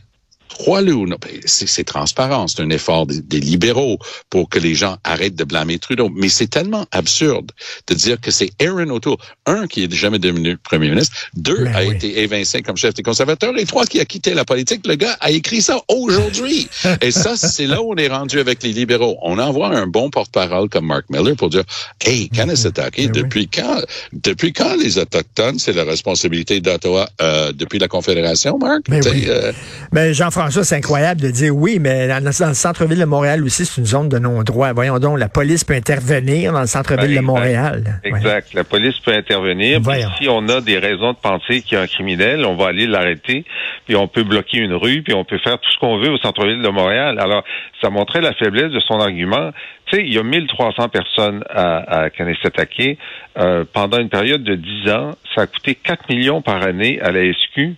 crois-le 0.61 0.93
ou 0.93 1.07
non, 1.07 1.17
ben, 1.21 1.31
c'est 1.47 1.85
transparent, 1.85 2.47
c'est 2.49 2.61
un 2.61 2.71
effort 2.71 3.07
des, 3.07 3.21
des 3.23 3.41
libéraux 3.41 3.99
pour 4.29 4.49
que 4.49 4.59
les 4.59 4.75
gens 4.75 4.97
arrêtent 5.05 5.35
de 5.37 5.45
blâmer 5.45 5.79
Trudeau. 5.79 6.11
Mais 6.15 6.29
c'est 6.29 6.49
tellement 6.49 6.87
absurde 6.93 7.51
de 7.87 7.95
dire 7.95 8.21
que 8.21 8.31
c'est 8.31 8.51
Aaron 8.61 8.91
O'Toole, 8.91 9.17
un 9.47 9.67
qui 9.67 9.85
est 9.85 9.93
jamais 9.95 10.19
devenu 10.19 10.57
premier 10.59 10.91
ministre, 10.91 11.17
deux 11.35 11.65
Ben 11.65 11.75
a 11.75 11.83
oui. 11.85 11.95
été 11.95 12.21
évincé 12.23 12.61
comme 12.63 12.77
chef 12.77 12.93
des 12.95 13.03
conservateurs, 13.03 13.57
et 13.57 13.65
trois 13.65 13.87
qui 13.87 14.01
a 14.01 14.05
quitté 14.05 14.35
la 14.35 14.45
politique. 14.45 14.87
Le 14.87 14.97
gars 14.97 15.17
a 15.21 15.31
écrit 15.31 15.63
ça 15.63 15.81
aujourd'hui. 15.89 16.69
et 17.01 17.11
ça, 17.11 17.37
c'est 17.37 17.67
là 17.67 17.81
où 17.83 17.93
on 17.93 17.97
est 17.97 18.09
rendu 18.09 18.39
avec 18.39 18.63
les 18.63 18.73
libéraux. 18.73 19.17
On 19.23 19.39
envoie 19.39 19.69
un 19.69 19.87
bon 19.87 20.11
porte-parole 20.11 20.69
comme 20.69 20.87
Mark 20.87 21.07
Miller 21.11 21.37
pour 21.37 21.49
dire, 21.49 21.65
hey, 22.05 22.29
Kanesatake, 22.29 22.97
Ben 22.97 23.07
oui. 23.07 23.13
depuis 23.23 23.49
quand, 23.49 23.81
depuis 24.13 24.53
quand 24.53 24.77
les 24.77 24.99
autochtones, 24.99 25.59
c'est 25.59 25.73
la 25.73 25.85
responsabilité 25.85 26.61
d'Ottawa 26.61 27.09
euh, 27.23 27.53
depuis 27.53 27.79
la 27.79 27.89
Confédération, 27.89 28.59
Mark? 28.59 28.83
Ben 28.89 29.01
T'sais, 29.01 29.11
oui. 29.11 29.25
euh, 29.29 29.53
Mais 29.93 30.13
Jean-François, 30.13 30.50
c'est 30.51 30.77
incroyable 30.77 31.21
de 31.21 31.31
dire 31.31 31.55
oui, 31.55 31.79
mais 31.81 32.09
dans, 32.09 32.23
dans 32.23 32.49
le 32.49 32.55
centre-ville 32.55 32.99
de 32.99 33.05
Montréal 33.05 33.43
aussi, 33.45 33.65
c'est 33.65 33.81
une 33.81 33.87
zone 33.87 34.09
de 34.09 34.19
non-droit. 34.19 34.73
Voyons 34.73 34.99
donc, 34.99 35.19
la 35.19 35.29
police 35.29 35.65
peut 35.65 35.75
intervenir 35.75 36.53
dans 36.53 36.61
le 36.61 36.67
centre-ville 36.67 37.01
Ben, 37.01 37.07
de 37.07 37.11
exact. 37.13 37.27
Montréal. 37.27 38.01
Ouais. 38.05 38.11
Exact. 38.11 38.55
La 38.55 38.65
police 38.65 38.99
peut 38.99 39.13
intervenir. 39.13 39.81
Puis 39.81 40.05
si 40.19 40.29
on 40.29 40.49
a 40.49 40.61
des 40.61 40.79
raisons 40.79 41.13
de 41.13 41.19
penser 41.19 41.63
qu'il 41.63 41.75
y 41.75 41.77
a 41.77 41.83
un 41.83 41.87
criminel, 41.87 42.45
on 42.45 42.57
va 42.57 42.69
aller 42.69 42.87
l'arrêter. 42.87 43.45
Puis 43.87 43.97
on 43.97 44.09
peut 44.09 44.25
bloquer 44.25 44.59
une 44.59 44.75
rue, 44.75 45.03
puis 45.03 45.15
on 45.15 45.25
peut 45.25 45.39
faire 45.39 45.59
tout 45.59 45.71
ce 45.71 45.79
qu'on 45.79 45.99
veut 45.99 46.11
au 46.11 46.19
centre-ville 46.19 46.63
de 46.63 46.69
Montréal. 46.69 47.19
Alors, 47.21 47.45
ça 47.81 47.91
montrait 47.91 48.21
la 48.21 48.33
faiblesse 48.35 48.73
de 48.73 48.81
son 48.81 49.01
argument. 49.01 49.51
Tu 49.87 49.97
sais, 49.97 50.03
il 50.05 50.15
y 50.15 50.19
a 50.19 50.23
1300 50.23 50.89
personnes 50.89 51.45
à, 51.51 52.03
à 52.03 52.11
Kanesatake. 52.11 52.99
Euh, 53.39 53.65
pendant 53.73 53.99
une 53.99 54.09
période 54.09 54.43
de 54.45 54.55
10 54.55 54.91
ans, 54.91 55.11
ça 55.35 55.43
a 55.43 55.47
coûté 55.47 55.75
4 55.75 56.09
millions 56.09 56.43
par 56.43 56.63
année 56.63 57.01
à 57.01 57.11
la 57.11 57.33
SQ. 57.33 57.75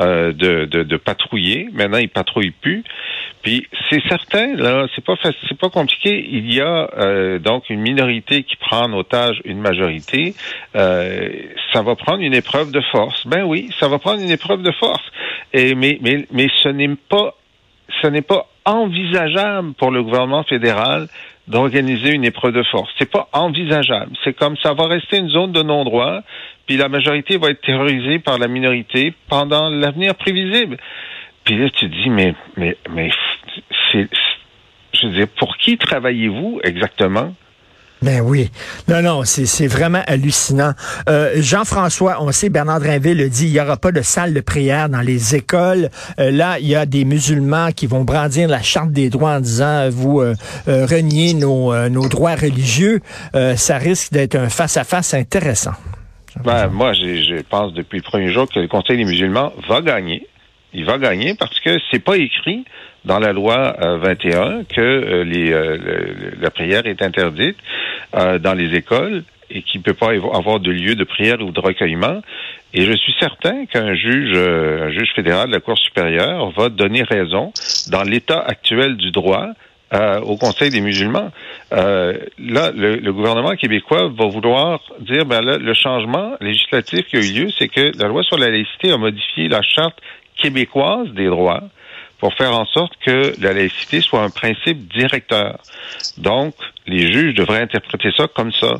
Euh, 0.00 0.32
de, 0.32 0.64
de, 0.64 0.82
de 0.82 0.96
patrouiller. 0.96 1.68
Maintenant, 1.72 1.98
ils 1.98 2.08
patrouillent 2.08 2.50
plus. 2.50 2.82
Puis 3.42 3.66
c'est 3.90 4.02
certain, 4.08 4.56
là, 4.56 4.86
c'est 4.94 5.04
pas 5.04 5.14
c'est 5.22 5.58
pas 5.58 5.68
compliqué. 5.68 6.26
Il 6.30 6.52
y 6.52 6.60
a 6.60 6.90
euh, 6.96 7.38
donc 7.38 7.68
une 7.68 7.80
minorité 7.80 8.42
qui 8.42 8.56
prend 8.56 8.84
en 8.84 8.92
otage 8.94 9.40
une 9.44 9.60
majorité. 9.60 10.34
Euh, 10.74 11.28
ça 11.72 11.82
va 11.82 11.94
prendre 11.94 12.22
une 12.22 12.34
épreuve 12.34 12.70
de 12.72 12.80
force. 12.90 13.26
Ben 13.26 13.44
oui, 13.44 13.68
ça 13.78 13.88
va 13.88 13.98
prendre 13.98 14.22
une 14.22 14.30
épreuve 14.30 14.62
de 14.62 14.72
force. 14.72 15.04
Et 15.52 15.74
mais 15.74 15.98
mais 16.00 16.26
mais 16.32 16.48
ce 16.62 16.70
n'est 16.70 16.96
pas 17.08 17.34
ce 18.02 18.08
n'est 18.08 18.22
pas 18.22 18.46
envisageable 18.64 19.74
pour 19.74 19.90
le 19.90 20.02
gouvernement 20.02 20.44
fédéral 20.44 21.08
d'organiser 21.46 22.12
une 22.12 22.24
épreuve 22.24 22.52
de 22.52 22.62
force. 22.62 22.90
C'est 22.98 23.10
pas 23.10 23.28
envisageable. 23.32 24.12
C'est 24.24 24.32
comme 24.32 24.56
ça 24.62 24.72
va 24.72 24.86
rester 24.86 25.18
une 25.18 25.28
zone 25.28 25.52
de 25.52 25.62
non-droit, 25.62 26.22
puis 26.66 26.76
la 26.76 26.88
majorité 26.88 27.36
va 27.36 27.50
être 27.50 27.60
terrorisée 27.60 28.18
par 28.18 28.38
la 28.38 28.48
minorité 28.48 29.14
pendant 29.28 29.68
l'avenir 29.68 30.14
prévisible. 30.14 30.78
Puis 31.44 31.58
là, 31.58 31.68
tu 31.70 31.88
dis, 31.88 32.08
mais, 32.08 32.34
mais, 32.56 32.76
mais, 32.90 33.10
c'est, 33.92 34.08
je 34.94 35.06
veux 35.06 35.12
dire, 35.12 35.28
pour 35.38 35.56
qui 35.58 35.76
travaillez-vous 35.76 36.60
exactement? 36.64 37.34
Ben 38.02 38.20
oui. 38.20 38.50
Non, 38.86 39.00
non, 39.00 39.24
c'est 39.24 39.66
vraiment 39.66 40.02
hallucinant. 40.06 40.72
Euh, 41.08 41.36
Jean-François, 41.36 42.18
on 42.20 42.32
sait, 42.32 42.50
Bernard 42.50 42.80
Drinville 42.80 43.16
le 43.16 43.30
dit, 43.30 43.46
il 43.46 43.52
n'y 43.52 43.60
aura 43.60 43.78
pas 43.78 43.92
de 43.92 44.02
salle 44.02 44.34
de 44.34 44.40
prière 44.42 44.90
dans 44.90 45.00
les 45.00 45.34
écoles. 45.34 45.88
Euh, 46.18 46.30
là, 46.30 46.58
il 46.58 46.66
y 46.66 46.74
a 46.74 46.84
des 46.84 47.06
musulmans 47.06 47.70
qui 47.72 47.86
vont 47.86 48.04
brandir 48.04 48.46
la 48.46 48.60
charte 48.60 48.90
des 48.90 49.08
droits 49.08 49.36
en 49.36 49.40
disant, 49.40 49.64
euh, 49.64 49.90
vous 49.90 50.20
euh, 50.20 50.34
euh, 50.68 50.84
reniez 50.84 51.32
nos, 51.32 51.72
euh, 51.72 51.88
nos 51.88 52.06
droits 52.08 52.34
religieux. 52.34 53.00
Ça 53.56 53.78
risque 53.78 54.12
d'être 54.12 54.36
un 54.36 54.50
face-à-face 54.50 55.14
intéressant. 55.14 55.72
Ben, 56.42 56.68
moi, 56.68 56.92
je 56.92 57.42
pense 57.42 57.72
depuis 57.72 57.98
le 57.98 58.02
premier 58.02 58.28
jour 58.28 58.48
que 58.48 58.58
le 58.58 58.68
Conseil 58.68 58.96
des 58.96 59.04
musulmans 59.04 59.52
va 59.68 59.80
gagner. 59.80 60.26
Il 60.72 60.84
va 60.84 60.98
gagner 60.98 61.34
parce 61.34 61.60
que 61.60 61.78
c'est 61.90 62.02
pas 62.02 62.16
écrit 62.16 62.64
dans 63.04 63.20
la 63.20 63.32
loi 63.32 63.76
euh, 63.80 63.98
21 63.98 64.64
que 64.64 64.80
euh, 64.80 65.24
les, 65.24 65.52
euh, 65.52 65.78
la 66.40 66.50
prière 66.50 66.86
est 66.86 67.02
interdite 67.02 67.56
euh, 68.16 68.38
dans 68.38 68.54
les 68.54 68.74
écoles 68.74 69.22
et 69.50 69.62
qu'il 69.62 69.80
ne 69.80 69.84
peut 69.84 69.94
pas 69.94 70.10
avoir 70.10 70.58
de 70.58 70.70
lieu 70.70 70.96
de 70.96 71.04
prière 71.04 71.40
ou 71.40 71.52
de 71.52 71.60
recueillement. 71.60 72.22
Et 72.72 72.82
je 72.82 72.92
suis 72.92 73.14
certain 73.20 73.66
qu'un 73.66 73.94
juge, 73.94 74.32
euh, 74.34 74.88
un 74.88 74.90
juge 74.90 75.12
fédéral 75.14 75.48
de 75.48 75.52
la 75.52 75.60
Cour 75.60 75.78
supérieure 75.78 76.50
va 76.50 76.70
donner 76.70 77.04
raison 77.04 77.52
dans 77.90 78.02
l'état 78.02 78.40
actuel 78.40 78.96
du 78.96 79.12
droit 79.12 79.50
euh, 79.94 80.20
au 80.20 80.36
Conseil 80.36 80.70
des 80.70 80.80
musulmans. 80.80 81.30
Euh, 81.72 82.18
là, 82.38 82.72
le, 82.74 82.96
le 82.96 83.12
gouvernement 83.12 83.54
québécois 83.54 84.08
va 84.08 84.26
vouloir 84.26 84.80
dire, 85.00 85.24
ben 85.24 85.40
là, 85.40 85.56
le 85.56 85.74
changement 85.74 86.34
législatif 86.40 87.06
qui 87.06 87.16
a 87.16 87.20
eu 87.20 87.32
lieu, 87.32 87.48
c'est 87.58 87.68
que 87.68 87.92
la 87.98 88.08
loi 88.08 88.22
sur 88.22 88.36
la 88.36 88.50
laïcité 88.50 88.90
a 88.92 88.96
modifié 88.96 89.48
la 89.48 89.62
charte 89.62 89.96
québécoise 90.36 91.08
des 91.10 91.26
droits 91.26 91.62
pour 92.18 92.34
faire 92.34 92.58
en 92.58 92.64
sorte 92.64 92.94
que 93.04 93.34
la 93.40 93.52
laïcité 93.52 94.00
soit 94.00 94.22
un 94.22 94.30
principe 94.30 94.88
directeur. 94.92 95.58
Donc, 96.18 96.54
les 96.86 97.12
juges 97.12 97.34
devraient 97.34 97.60
interpréter 97.60 98.10
ça 98.16 98.26
comme 98.28 98.52
ça. 98.52 98.76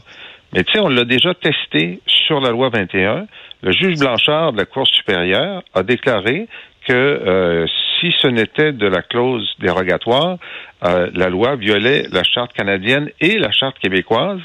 Mais 0.52 0.64
tu 0.64 0.72
sais, 0.72 0.78
on 0.80 0.88
l'a 0.88 1.04
déjà 1.04 1.34
testé 1.34 2.00
sur 2.06 2.40
la 2.40 2.50
loi 2.50 2.70
21. 2.70 3.26
Le 3.62 3.72
juge 3.72 3.98
Blanchard 3.98 4.52
de 4.52 4.58
la 4.58 4.64
Cour 4.64 4.86
supérieure 4.86 5.62
a 5.74 5.82
déclaré 5.82 6.48
que 6.86 6.92
euh, 6.92 7.66
si 8.04 8.14
ce 8.20 8.26
n'était 8.26 8.72
de 8.72 8.86
la 8.86 9.02
clause 9.02 9.48
dérogatoire, 9.60 10.36
euh, 10.84 11.10
la 11.14 11.30
loi 11.30 11.56
violait 11.56 12.06
la 12.12 12.22
charte 12.22 12.52
canadienne 12.52 13.08
et 13.20 13.38
la 13.38 13.50
charte 13.50 13.78
québécoise. 13.78 14.40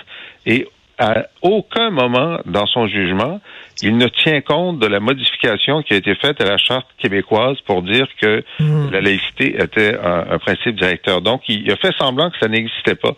Et 0.45 0.67
à 0.97 1.25
aucun 1.41 1.89
moment 1.89 2.39
dans 2.45 2.65
son 2.67 2.87
jugement, 2.87 3.39
il 3.81 3.97
ne 3.97 4.07
tient 4.07 4.41
compte 4.41 4.79
de 4.79 4.87
la 4.87 4.99
modification 4.99 5.81
qui 5.81 5.93
a 5.93 5.97
été 5.97 6.15
faite 6.15 6.41
à 6.41 6.45
la 6.45 6.57
charte 6.57 6.87
québécoise 6.97 7.57
pour 7.65 7.81
dire 7.81 8.07
que 8.21 8.43
Hmm. 8.59 8.89
la 8.91 9.01
laïcité 9.01 9.61
était 9.61 9.97
un, 9.97 10.25
un 10.31 10.39
principe 10.39 10.75
directeur. 10.75 11.21
Donc, 11.21 11.41
il 11.47 11.69
a 11.71 11.77
fait 11.77 11.95
semblant 11.97 12.29
que 12.29 12.37
ça 12.39 12.47
n'existait 12.47 12.95
pas. 12.95 13.13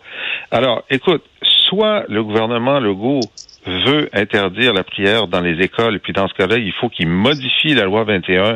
Alors, 0.50 0.84
écoute, 0.90 1.24
soit 1.68 2.04
le 2.08 2.22
gouvernement 2.22 2.78
Legault 2.80 3.20
veut 3.66 4.08
interdire 4.12 4.72
la 4.72 4.82
prière 4.84 5.28
dans 5.28 5.40
les 5.40 5.60
écoles, 5.64 6.00
puis 6.00 6.12
dans 6.12 6.26
ce 6.28 6.34
cas-là, 6.34 6.56
il 6.58 6.72
faut 6.72 6.88
qu'il 6.88 7.08
modifie 7.08 7.74
la 7.74 7.84
loi 7.84 8.04
21 8.04 8.54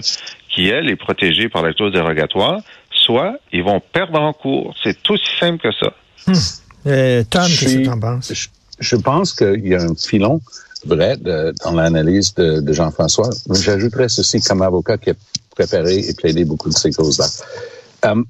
qui, 0.57 0.69
elle, 0.69 0.89
est 0.89 0.97
protégée 0.97 1.49
par 1.51 1.63
la 1.63 1.75
clause 1.75 1.93
dérogatoire, 1.93 2.61
soit 2.91 3.39
ils 3.53 3.63
vont 3.63 3.81
perdre 3.93 4.19
en 4.19 4.33
cours. 4.33 4.75
C'est 4.83 4.99
aussi 5.11 5.37
simple 5.39 5.63
que 5.63 5.71
ça. 5.73 5.93
Euh, 6.87 7.23
Tom, 7.29 7.45
Je 7.45 7.61
qu'est-ce 7.61 7.77
que 7.77 7.83
tu 7.83 7.91
en 7.91 8.01
penses? 8.01 8.33
Je, 8.33 8.49
je 8.81 8.97
pense 8.97 9.35
qu'il 9.35 9.69
y 9.69 9.75
a 9.75 9.83
un 9.83 9.95
filon 9.95 10.41
vrai 10.87 11.17
de- 11.19 11.53
dans 11.63 11.73
l'analyse 11.73 12.35
de, 12.35 12.61
de 12.61 12.73
Jean-François. 12.73 13.29
J'ajouterais 13.51 14.09
ceci 14.09 14.41
comme 14.41 14.63
avocat 14.63 14.97
qui 14.97 15.11
a 15.11 15.15
préparé 15.51 15.99
et 15.99 16.15
plaidé 16.15 16.45
beaucoup 16.45 16.71
de 16.71 16.75
ces 16.75 16.91
causes-là. 16.93 17.27
Euh, 18.07 18.23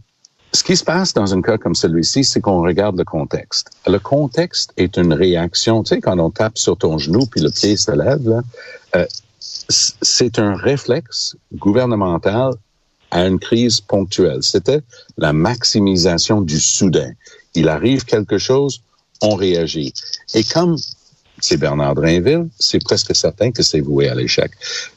ce 0.52 0.64
qui 0.64 0.76
se 0.76 0.84
passe 0.84 1.12
dans 1.12 1.32
un 1.32 1.42
cas 1.42 1.58
comme 1.58 1.74
celui-ci, 1.74 2.24
c'est 2.24 2.40
qu'on 2.40 2.62
regarde 2.62 2.96
le 2.98 3.04
contexte. 3.04 3.70
Le 3.86 3.98
contexte 3.98 4.72
est 4.76 4.96
une 4.96 5.12
réaction, 5.12 5.82
tu 5.82 5.94
sais, 5.94 6.00
quand 6.00 6.18
on 6.18 6.30
tape 6.30 6.58
sur 6.58 6.76
ton 6.76 6.98
genou 6.98 7.26
puis 7.26 7.40
le 7.40 7.50
pied 7.50 7.76
se 7.76 7.92
lève, 7.92 8.28
là, 8.28 8.40
euh, 8.96 9.06
c'est 9.38 10.38
un 10.38 10.56
réflexe 10.56 11.36
gouvernemental 11.54 12.52
à 13.10 13.26
une 13.26 13.38
crise 13.38 13.80
ponctuelle. 13.80 14.42
C'était 14.42 14.80
la 15.16 15.32
maximisation 15.32 16.40
du 16.40 16.58
soudain. 16.58 17.12
Il 17.54 17.68
arrive 17.68 18.04
quelque 18.04 18.38
chose, 18.38 18.80
on 19.22 19.34
réagit. 19.34 19.92
Et 20.34 20.44
comme 20.44 20.76
c'est 21.40 21.56
Bernard 21.56 21.94
Drainville, 21.94 22.48
c'est 22.58 22.82
presque 22.82 23.14
certain 23.14 23.52
que 23.52 23.62
c'est 23.62 23.80
voué 23.80 24.08
à 24.08 24.14
l'échec. 24.14 24.50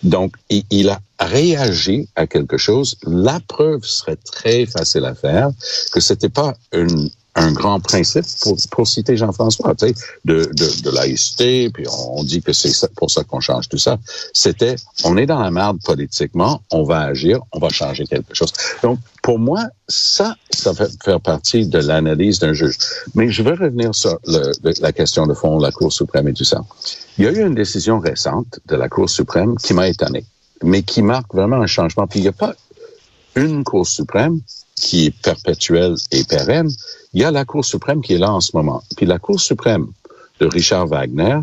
Donc, 0.04 0.36
il, 0.50 0.90
a 0.90 1.00
réagi 1.20 2.08
à 2.16 2.28
quelque 2.28 2.58
chose. 2.58 2.98
La 3.04 3.40
preuve 3.42 3.84
serait 3.84 4.18
très 4.18 4.66
facile 4.66 5.06
à 5.06 5.16
faire 5.16 5.50
que 5.92 6.00
c'était 6.00 6.30
pas 6.30 6.56
une, 6.72 7.10
un 7.40 7.52
grand 7.54 7.80
principe 7.80 8.26
pour, 8.42 8.58
pour 8.70 8.88
citer 8.88 9.16
Jean-François, 9.16 9.74
tu 9.76 9.94
de, 10.26 10.44
de, 10.54 10.82
de 10.84 10.90
laïcité, 10.90 11.70
puis 11.70 11.86
on 12.16 12.24
dit 12.24 12.42
que 12.42 12.52
c'est 12.54 12.72
pour 12.96 13.10
ça 13.10 13.24
qu'on 13.24 13.40
change 13.40 13.70
tout 13.70 13.78
ça. 13.78 13.98
C'était, 14.34 14.76
on 15.06 15.16
est 15.18 15.26
dans 15.26 15.40
la 15.40 15.50
merde 15.50 15.78
politiquement, 15.84 16.62
on 16.72 16.84
va 16.84 17.00
agir, 17.02 17.40
on 17.54 17.60
va 17.60 17.70
changer 17.70 18.06
quelque 18.06 18.34
chose. 18.36 18.52
Donc, 18.84 19.00
pour 19.24 19.40
moi, 19.40 19.64
ça, 19.88 20.36
ça 20.52 20.74
fait 20.74 20.92
faire 21.04 21.22
partie 21.22 21.66
de 21.66 21.80
l'analyse 21.80 22.40
d'un 22.40 22.54
juge. 22.54 22.78
Mais 23.16 23.30
je 23.32 23.42
veux 23.42 23.54
revenir 23.54 23.96
sur 23.96 24.20
le- 24.28 24.52
la 24.82 24.92
question 24.92 25.26
de 25.26 25.34
fond, 25.34 25.60
la 25.60 25.72
Cour 25.72 25.94
suprême 25.94 26.28
et 26.28 26.34
tout 26.34 26.44
ça. 26.44 26.62
Il 27.18 27.24
y 27.24 27.28
a 27.28 27.32
eu 27.32 27.42
une 27.46 27.56
décision 27.56 28.00
récente 28.00 28.60
de 28.68 28.76
la 28.76 28.90
Cour 28.90 29.10
suprême 29.10 29.56
qui 29.58 29.74
m'a 29.74 29.88
étonné, 29.88 30.26
mais 30.64 30.84
qui 30.84 31.02
marque 31.02 31.34
vraiment 31.34 31.58
un 31.62 31.68
changement. 31.68 32.06
Puis 32.06 32.20
il 32.20 32.24
n'y 32.24 32.28
a 32.30 32.34
pas 32.34 32.54
une 33.36 33.64
Cour 33.64 33.88
suprême 33.88 34.42
qui 34.80 35.08
est 35.08 35.12
perpétuelle 35.12 35.96
et 36.12 36.24
pérenne. 36.24 36.70
Il 37.14 37.22
y 37.22 37.24
a 37.24 37.32
la 37.32 37.46
Cour 37.46 37.66
suprême 37.66 38.02
qui 38.02 38.14
est 38.14 38.18
là 38.18 38.32
en 38.32 38.42
ce 38.42 38.56
moment. 38.56 38.82
Puis 38.96 39.06
la 39.06 39.20
Cour 39.20 39.40
suprême 39.40 39.88
de 40.40 40.48
Richard 40.48 40.88
Wagner 40.88 41.40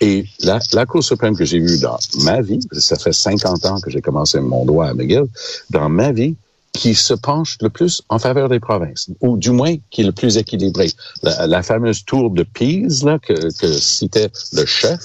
et 0.00 0.26
la, 0.40 0.86
Cour 0.86 1.02
suprême 1.02 1.36
que 1.36 1.44
j'ai 1.44 1.60
vue 1.60 1.78
dans 1.78 1.98
ma 2.22 2.42
vie, 2.42 2.60
ça 2.72 2.96
fait 2.96 3.12
50 3.12 3.64
ans 3.64 3.80
que 3.80 3.90
j'ai 3.90 4.02
commencé 4.02 4.40
mon 4.40 4.64
droit 4.64 4.86
à 4.86 4.94
McGill, 4.94 5.26
dans 5.70 5.88
ma 5.88 6.12
vie, 6.12 6.34
qui 6.72 6.94
se 6.94 7.14
penche 7.14 7.56
le 7.62 7.70
plus 7.70 8.02
en 8.08 8.18
faveur 8.18 8.48
des 8.48 8.58
provinces, 8.58 9.08
ou 9.20 9.36
du 9.36 9.50
moins 9.50 9.76
qui 9.90 10.00
est 10.00 10.04
le 10.04 10.12
plus 10.12 10.36
équilibré. 10.36 10.90
La, 11.22 11.62
fameuse 11.62 12.04
tour 12.04 12.30
de 12.30 12.42
Pise 12.42 13.04
là, 13.04 13.18
que, 13.20 13.32
que 13.56 13.72
citait 13.72 14.30
le 14.52 14.66
chef, 14.66 15.00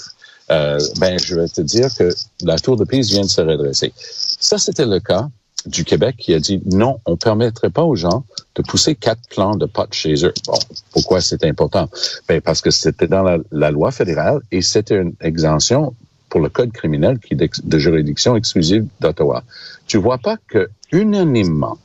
euh, 0.51 0.79
ben 0.99 1.19
je 1.19 1.35
vais 1.35 1.47
te 1.47 1.61
dire 1.61 1.95
que 1.95 2.11
la 2.41 2.57
tour 2.57 2.75
de 2.75 2.83
Pise 2.83 3.11
vient 3.11 3.21
de 3.21 3.27
se 3.27 3.41
redresser. 3.41 3.93
Ça, 3.95 4.57
c'était 4.57 4.87
le 4.87 4.99
cas 4.99 5.29
du 5.65 5.83
Québec 5.83 6.15
qui 6.17 6.33
a 6.33 6.39
dit 6.39 6.61
non, 6.65 6.99
on 7.05 7.17
permettrait 7.17 7.69
pas 7.69 7.83
aux 7.83 7.95
gens 7.95 8.23
de 8.55 8.61
pousser 8.61 8.95
quatre 8.95 9.21
plans 9.29 9.55
de 9.55 9.65
potes 9.65 9.93
chez 9.93 10.25
eux. 10.25 10.33
Bon, 10.45 10.57
pourquoi 10.91 11.21
c'est 11.21 11.43
important? 11.43 11.89
Ben, 12.27 12.41
parce 12.41 12.61
que 12.61 12.71
c'était 12.71 13.07
dans 13.07 13.23
la, 13.51 13.71
loi 13.71 13.91
fédérale 13.91 14.41
et 14.51 14.61
c'était 14.61 14.97
une 14.97 15.13
exemption 15.21 15.93
pour 16.29 16.41
le 16.41 16.49
code 16.49 16.71
criminel 16.71 17.19
qui 17.19 17.33
est 17.33 17.37
d'ex- 17.37 17.63
de 17.63 17.79
juridiction 17.79 18.35
exclusive 18.35 18.85
d'Ottawa. 18.99 19.43
Tu 19.87 19.97
vois 19.97 20.17
pas 20.17 20.37
que 20.47 20.69
unanimement, 20.91 21.77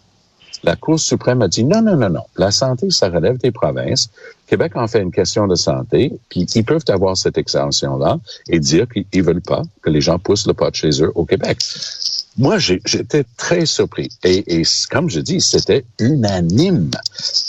la 0.63 0.77
Cour 0.77 0.99
suprême 0.99 1.43
a 1.43 1.49
dit 1.49 1.65
non, 1.65 1.83
non, 1.83 1.97
non, 1.97 2.11
non. 2.11 2.25
La 2.37 2.51
santé, 2.51 2.91
ça 2.91 3.09
relève 3.09 3.39
des 3.39 3.51
provinces. 3.51 4.11
Québec 4.47 4.73
en 4.77 4.87
fait 4.87 5.01
une 5.01 5.13
question 5.13 5.47
de 5.47 5.55
santé, 5.55 6.13
puis 6.29 6.43
ils 6.55 6.65
peuvent 6.65 6.85
avoir 6.89 7.17
cette 7.17 7.39
exemption-là 7.39 8.19
et 8.49 8.59
dire 8.61 8.87
qu'ils 8.89 9.23
veulent 9.23 9.43
pas 9.43 9.63
que 9.83 9.91
les 9.91 10.01
gens 10.01 10.19
poussent 10.19 10.47
le 10.47 10.55
pot 10.55 10.75
chez 10.75 11.03
eux 11.03 11.13
au 11.15 11.25
Québec. 11.25 11.59
Moi, 12.37 12.59
j'étais 12.59 13.25
très 13.37 13.65
surpris. 13.65 14.09
Et, 14.25 14.61
et 14.61 14.63
comme 14.91 15.09
je 15.09 15.21
dis, 15.21 15.41
c'était 15.41 15.85
unanime. 16.01 16.91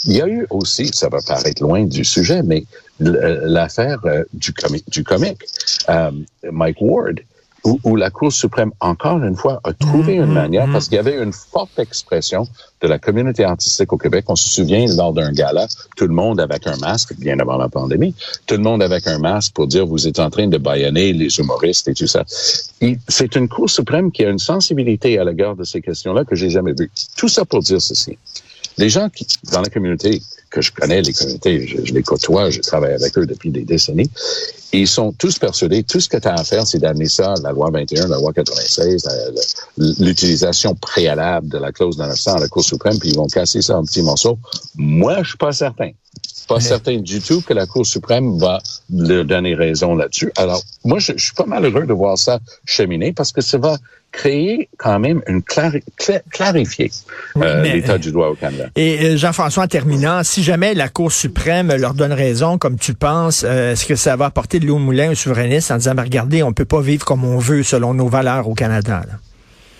Il 0.04 0.12
y 0.12 0.22
a 0.22 0.28
eu 0.28 0.46
aussi, 0.50 0.90
ça 0.92 1.08
va 1.08 1.18
paraître 1.26 1.62
loin 1.62 1.84
du 1.84 2.04
sujet, 2.04 2.42
mais 2.42 2.64
l'affaire 3.00 3.98
euh, 4.04 4.24
du, 4.32 4.54
du 4.88 5.04
comique, 5.04 5.44
euh, 5.88 6.10
Mike 6.50 6.80
Ward, 6.80 7.20
où, 7.66 7.80
où 7.82 7.96
la 7.96 8.10
Cour 8.10 8.32
suprême, 8.32 8.70
encore 8.80 9.22
une 9.22 9.34
fois, 9.34 9.60
a 9.64 9.72
trouvé 9.72 10.14
une 10.14 10.32
manière, 10.32 10.70
parce 10.70 10.86
qu'il 10.88 10.96
y 10.96 10.98
avait 10.98 11.20
une 11.20 11.32
forte 11.32 11.78
expression 11.78 12.46
de 12.80 12.86
la 12.86 12.98
communauté 12.98 13.42
artistique 13.42 13.92
au 13.92 13.98
Québec. 13.98 14.24
On 14.28 14.36
se 14.36 14.48
souvient, 14.48 14.86
lors 14.96 15.12
d'un 15.12 15.32
gala, 15.32 15.66
tout 15.96 16.06
le 16.06 16.14
monde 16.14 16.40
avec 16.40 16.66
un 16.66 16.76
masque, 16.76 17.14
bien 17.18 17.38
avant 17.40 17.56
la 17.56 17.68
pandémie, 17.68 18.14
tout 18.46 18.54
le 18.54 18.62
monde 18.62 18.82
avec 18.82 19.06
un 19.08 19.18
masque 19.18 19.52
pour 19.54 19.66
dire 19.66 19.84
vous 19.84 20.06
êtes 20.06 20.20
en 20.20 20.30
train 20.30 20.46
de 20.46 20.58
baïonner 20.58 21.12
les 21.12 21.38
humoristes 21.38 21.88
et 21.88 21.94
tout 21.94 22.06
ça. 22.06 22.24
C'est 23.08 23.34
une 23.34 23.48
Cour 23.48 23.68
suprême 23.68 24.12
qui 24.12 24.24
a 24.24 24.30
une 24.30 24.38
sensibilité 24.38 25.18
à 25.18 25.24
l'égard 25.24 25.56
de 25.56 25.64
ces 25.64 25.80
questions-là 25.80 26.24
que 26.24 26.36
j'ai 26.36 26.50
jamais 26.50 26.72
vue. 26.72 26.90
Tout 27.16 27.28
ça 27.28 27.44
pour 27.44 27.60
dire 27.60 27.80
ceci. 27.80 28.16
Les 28.78 28.88
gens 28.88 29.08
qui, 29.08 29.26
dans 29.52 29.60
la 29.62 29.70
communauté, 29.70 30.22
que 30.50 30.60
je 30.62 30.70
connais, 30.70 31.02
les 31.02 31.12
communautés, 31.12 31.66
je, 31.66 31.92
les 31.92 32.02
côtoie, 32.02 32.50
je 32.50 32.60
travaille 32.60 32.92
avec 32.94 33.16
eux 33.18 33.26
depuis 33.26 33.50
des 33.50 33.62
décennies, 33.62 34.10
ils 34.72 34.86
sont 34.88 35.12
tous 35.12 35.38
persuadés, 35.38 35.82
tout 35.82 36.00
ce 36.00 36.08
que 36.08 36.16
tu 36.18 36.28
as 36.28 36.34
à 36.34 36.44
faire, 36.44 36.66
c'est 36.66 36.78
d'amener 36.78 37.08
ça, 37.08 37.34
la 37.42 37.52
loi 37.52 37.70
21, 37.70 38.08
la 38.08 38.16
loi 38.16 38.32
96, 38.32 39.04
la- 39.04 39.14
la- 39.30 39.92
l'utilisation 39.98 40.74
préalable 40.74 41.48
de 41.48 41.58
la 41.58 41.72
clause 41.72 41.96
900 41.98 42.34
à 42.36 42.40
la 42.40 42.48
Cour 42.48 42.64
suprême, 42.64 42.98
puis 42.98 43.10
ils 43.10 43.16
vont 43.16 43.26
casser 43.26 43.62
ça 43.62 43.76
en 43.78 43.84
petits 43.84 44.02
morceaux. 44.02 44.38
Moi, 44.76 45.22
je 45.22 45.28
suis 45.30 45.38
pas 45.38 45.52
certain. 45.52 45.90
Pas 46.48 46.60
certain 46.60 46.98
du 46.98 47.20
tout 47.20 47.40
que 47.42 47.52
la 47.52 47.66
Cour 47.66 47.84
suprême 47.84 48.38
va 48.38 48.60
leur 48.94 49.24
donner 49.24 49.54
raison 49.56 49.96
là-dessus. 49.96 50.30
Alors, 50.36 50.62
moi, 50.84 51.00
je, 51.00 51.12
je 51.16 51.24
suis 51.24 51.34
pas 51.34 51.44
malheureux 51.46 51.86
de 51.86 51.92
voir 51.92 52.16
ça 52.16 52.38
cheminer 52.64 53.12
parce 53.12 53.32
que 53.32 53.40
ça 53.40 53.58
va 53.58 53.78
créer 54.12 54.68
quand 54.78 54.98
même 55.00 55.20
une 55.26 55.42
clari 55.42 55.82
cla- 55.98 56.22
clarifier 56.30 56.90
euh, 57.36 57.62
mais- 57.62 57.72
l'état 57.74 57.98
du 57.98 58.12
droit 58.12 58.28
au 58.28 58.34
Canada. 58.36 58.68
Et 58.76 58.98
euh, 59.00 59.16
Jean-François, 59.16 59.64
en 59.64 59.66
terminant, 59.66 60.22
si 60.22 60.44
jamais 60.44 60.72
la 60.74 60.88
Cour 60.88 61.10
suprême 61.10 61.74
leur 61.74 61.94
donne 61.94 62.12
raison, 62.12 62.58
comme 62.58 62.78
tu 62.78 62.94
penses, 62.94 63.44
euh, 63.44 63.72
est-ce 63.72 63.84
que 63.84 63.96
ça 63.96 64.14
va 64.14 64.26
apporter 64.26 64.60
de 64.60 64.66
l'eau 64.66 64.76
au 64.76 64.78
moulin 64.78 65.10
aux 65.10 65.14
souverainistes 65.16 65.72
en 65.72 65.78
disant, 65.78 65.94
ben, 65.96 66.04
regardez, 66.04 66.42
on 66.44 66.52
peut 66.52 66.64
pas 66.64 66.80
vivre 66.80 67.04
comme 67.04 67.24
on 67.24 67.38
veut 67.38 67.64
selon 67.64 67.92
nos 67.92 68.08
valeurs 68.08 68.48
au 68.48 68.54
Canada? 68.54 69.02
là? 69.06 69.14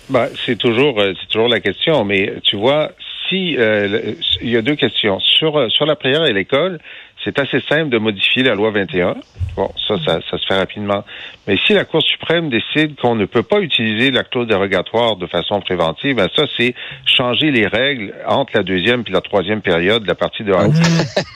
Ben, 0.09 0.27
c'est 0.45 0.57
toujours, 0.57 0.99
euh, 0.99 1.13
c'est 1.19 1.27
toujours 1.31 1.47
la 1.49 1.61
question. 1.61 2.03
Mais 2.05 2.33
tu 2.43 2.57
vois, 2.57 2.91
si 3.29 3.57
euh, 3.57 4.13
il 4.41 4.49
y 4.49 4.57
a 4.57 4.61
deux 4.61 4.75
questions. 4.75 5.19
Sur 5.19 5.57
euh, 5.57 5.69
sur 5.69 5.85
la 5.85 5.95
prière 5.95 6.25
et 6.25 6.33
l'école, 6.33 6.79
c'est 7.27 7.39
assez 7.39 7.59
simple 7.67 7.89
de 7.89 7.97
modifier 7.97 8.43
la 8.43 8.55
loi 8.55 8.71
21. 8.71 9.15
Bon, 9.55 9.69
ça, 9.87 9.95
ça, 10.05 10.19
ça 10.29 10.37
se 10.37 10.45
fait 10.45 10.55
rapidement. 10.57 11.03
Mais 11.47 11.57
si 11.65 11.73
la 11.73 11.83
Cour 11.83 12.01
suprême 12.01 12.49
décide 12.49 12.95
qu'on 12.95 13.15
ne 13.15 13.25
peut 13.25 13.43
pas 13.43 13.59
utiliser 13.59 14.11
la 14.11 14.23
clause 14.23 14.47
dérogatoire 14.47 15.15
de 15.17 15.25
façon 15.27 15.59
préventive, 15.59 16.15
ben 16.15 16.27
ça, 16.35 16.43
c'est 16.57 16.73
changer 17.05 17.51
les 17.51 17.67
règles 17.67 18.13
entre 18.27 18.51
la 18.55 18.63
deuxième 18.63 19.03
et 19.07 19.11
la 19.11 19.21
troisième 19.21 19.61
période 19.61 20.03
de 20.03 20.07
la 20.07 20.15
partie 20.15 20.43
de 20.43 20.51
hockey. 20.53 20.79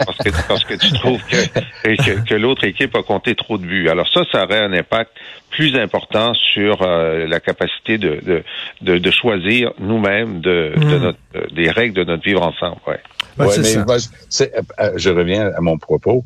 parce 0.05 0.17
que 0.17 0.47
parce 0.47 0.63
que 0.63 0.75
tu 0.75 0.91
trouves 0.93 1.21
que 1.29 1.95
que, 1.95 2.27
que 2.29 2.35
l'autre 2.35 2.63
équipe 2.63 2.95
a 2.95 3.03
compté 3.03 3.35
trop 3.35 3.57
de 3.57 3.65
buts. 3.65 3.89
Alors 3.89 4.07
ça, 4.09 4.21
ça 4.31 4.43
aurait 4.45 4.59
un 4.59 4.73
impact 4.73 5.11
plus 5.49 5.75
important 5.75 6.33
sur 6.33 6.81
euh, 6.81 7.27
la 7.27 7.41
capacité 7.41 7.97
de, 7.97 8.19
de, 8.25 8.43
de, 8.81 8.97
de 8.97 9.11
choisir 9.11 9.73
nous-mêmes 9.79 10.39
de, 10.39 10.71
de 10.77 10.97
notre, 10.99 11.17
euh, 11.35 11.41
des 11.51 11.69
règles 11.69 11.93
de 11.95 12.03
notre 12.05 12.23
vivre 12.23 12.41
ensemble. 12.41 12.77
Ouais. 12.87 12.99
Ben, 13.37 13.45
Ouais, 13.47 13.51
c'est 13.51 13.77
mais 13.79 13.85
moi, 13.85 13.97
je- 13.97 14.07
c'est- 14.29 14.53
euh, 14.55 14.61
euh, 14.79 14.91
je 14.95 15.09
reviens 15.09 15.51
à 15.57 15.59
mon 15.61 15.77
propos. 15.81 16.23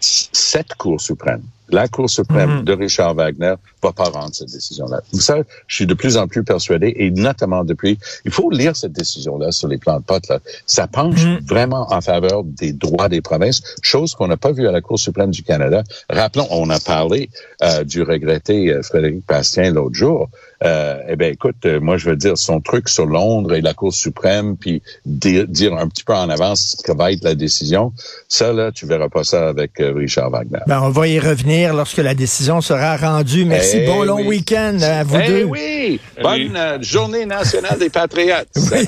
Cette 0.00 0.74
Cour 0.74 1.00
suprême, 1.00 1.42
la 1.68 1.86
Cour 1.86 2.10
suprême 2.10 2.58
Mhm. 2.58 2.64
de 2.64 2.72
Richard 2.72 3.14
Wagner, 3.14 3.54
va 3.82 3.92
pas 3.92 4.04
rendre 4.10 4.34
cette 4.34 4.50
décision-là. 4.50 5.00
Vous 5.12 5.20
savez, 5.20 5.42
je 5.68 5.74
suis 5.76 5.86
de 5.86 5.94
plus 5.94 6.16
en 6.16 6.26
plus 6.26 6.42
persuadé, 6.42 6.92
et 6.96 7.10
notamment 7.12 7.62
depuis, 7.64 7.98
il 8.24 8.32
faut 8.32 8.50
lire 8.50 8.74
cette 8.74 8.92
décision-là 8.92 9.52
sur 9.52 9.68
les 9.68 9.78
plans 9.78 9.98
de 10.00 10.04
potes. 10.04 10.28
Là. 10.28 10.40
Ça 10.66 10.88
penche 10.88 11.24
Mhm. 11.24 11.40
vraiment 11.46 11.86
en 11.92 12.00
faveur 12.00 12.42
des 12.42 12.72
droits 12.72 13.08
des 13.08 13.20
provinces, 13.20 13.62
chose 13.80 14.14
qu'on 14.14 14.26
n'a 14.26 14.36
pas 14.36 14.50
vue 14.52 14.66
à 14.66 14.72
la 14.72 14.80
Cour 14.80 14.98
suprême 14.98 15.30
du 15.30 15.44
Canada. 15.44 15.84
Rappelons, 16.10 16.48
on 16.50 16.68
a 16.70 16.80
parlé 16.80 17.30
euh, 17.62 17.84
du 17.84 18.02
regretté 18.02 18.72
euh, 18.72 18.82
Frédéric 18.82 19.24
Bastien 19.26 19.70
l'autre 19.70 19.94
jour. 19.94 20.28
Euh, 20.64 20.98
eh 21.08 21.16
ben 21.16 21.32
écoute, 21.32 21.56
euh, 21.64 21.80
moi 21.80 21.96
je 21.96 22.08
veux 22.08 22.16
dire 22.16 22.38
son 22.38 22.60
truc 22.60 22.88
sur 22.88 23.06
Londres 23.06 23.54
et 23.54 23.60
la 23.60 23.74
Cour 23.74 23.92
suprême, 23.92 24.56
puis 24.56 24.82
dire, 25.04 25.46
dire 25.48 25.74
un 25.74 25.88
petit 25.88 26.04
peu 26.04 26.14
en 26.14 26.28
avance 26.30 26.76
ce 26.78 26.82
que 26.82 26.96
va 26.96 27.10
être 27.12 27.24
la 27.24 27.34
décision. 27.34 27.92
Ça 28.28 28.52
là, 28.52 28.70
tu 28.70 28.86
verras 28.86 29.08
pas 29.08 29.24
ça 29.24 29.48
avec 29.48 29.80
euh, 29.80 29.92
Richard 29.92 30.30
Wagner. 30.30 30.60
Ben, 30.66 30.80
on 30.82 30.90
va 30.90 31.08
y 31.08 31.18
revenir 31.18 31.74
lorsque 31.74 31.98
la 31.98 32.14
décision 32.14 32.60
sera 32.60 32.96
rendue. 32.96 33.44
Merci. 33.44 33.78
Eh 33.80 33.86
bon 33.86 34.04
long 34.04 34.24
week-end 34.24 34.78
à 34.82 35.02
vous 35.02 35.16
Eh 35.22 35.26
deux. 35.28 35.44
oui, 35.44 36.00
bonne 36.22 36.56
euh, 36.56 36.78
journée 36.80 37.26
nationale 37.26 37.78
des 37.78 37.90
patriotes. 37.90 38.48
Oui, 38.72 38.86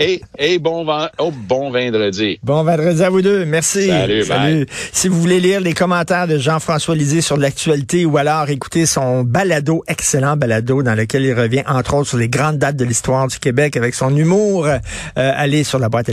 et, 0.00 0.20
et, 0.38 0.54
et 0.54 0.58
bon, 0.58 0.86
oh, 1.18 1.30
bon 1.32 1.70
vendredi. 1.70 2.38
Bon 2.42 2.64
vendredi 2.64 3.02
à 3.02 3.10
vous 3.10 3.22
deux. 3.22 3.44
Merci. 3.44 3.88
Salut, 3.88 4.24
bye. 4.26 4.66
Si 4.92 5.08
vous 5.08 5.20
voulez 5.20 5.38
lire 5.40 5.60
les 5.60 5.74
commentaires 5.74 6.26
de 6.26 6.38
Jean-François 6.38 6.96
Lisée 6.96 7.20
sur 7.20 7.36
l'actualité 7.36 8.04
ou 8.04 8.16
alors 8.16 8.48
écouter 8.48 8.86
son 8.86 9.22
balado, 9.22 9.84
excellent 9.86 10.36
balado, 10.36 10.82
dans 10.82 10.94
lequel 11.02 11.22
il 11.24 11.34
revient 11.34 11.64
entre 11.66 11.94
autres 11.94 12.08
sur 12.08 12.18
les 12.18 12.28
grandes 12.28 12.58
dates 12.58 12.76
de 12.76 12.84
l'histoire 12.84 13.28
du 13.28 13.38
Québec 13.38 13.76
avec 13.76 13.94
son 13.94 14.16
humour, 14.16 14.66
euh, 14.66 14.78
allez 15.14 15.64
sur 15.64 15.78
la 15.78 15.88
boîte 15.88 16.08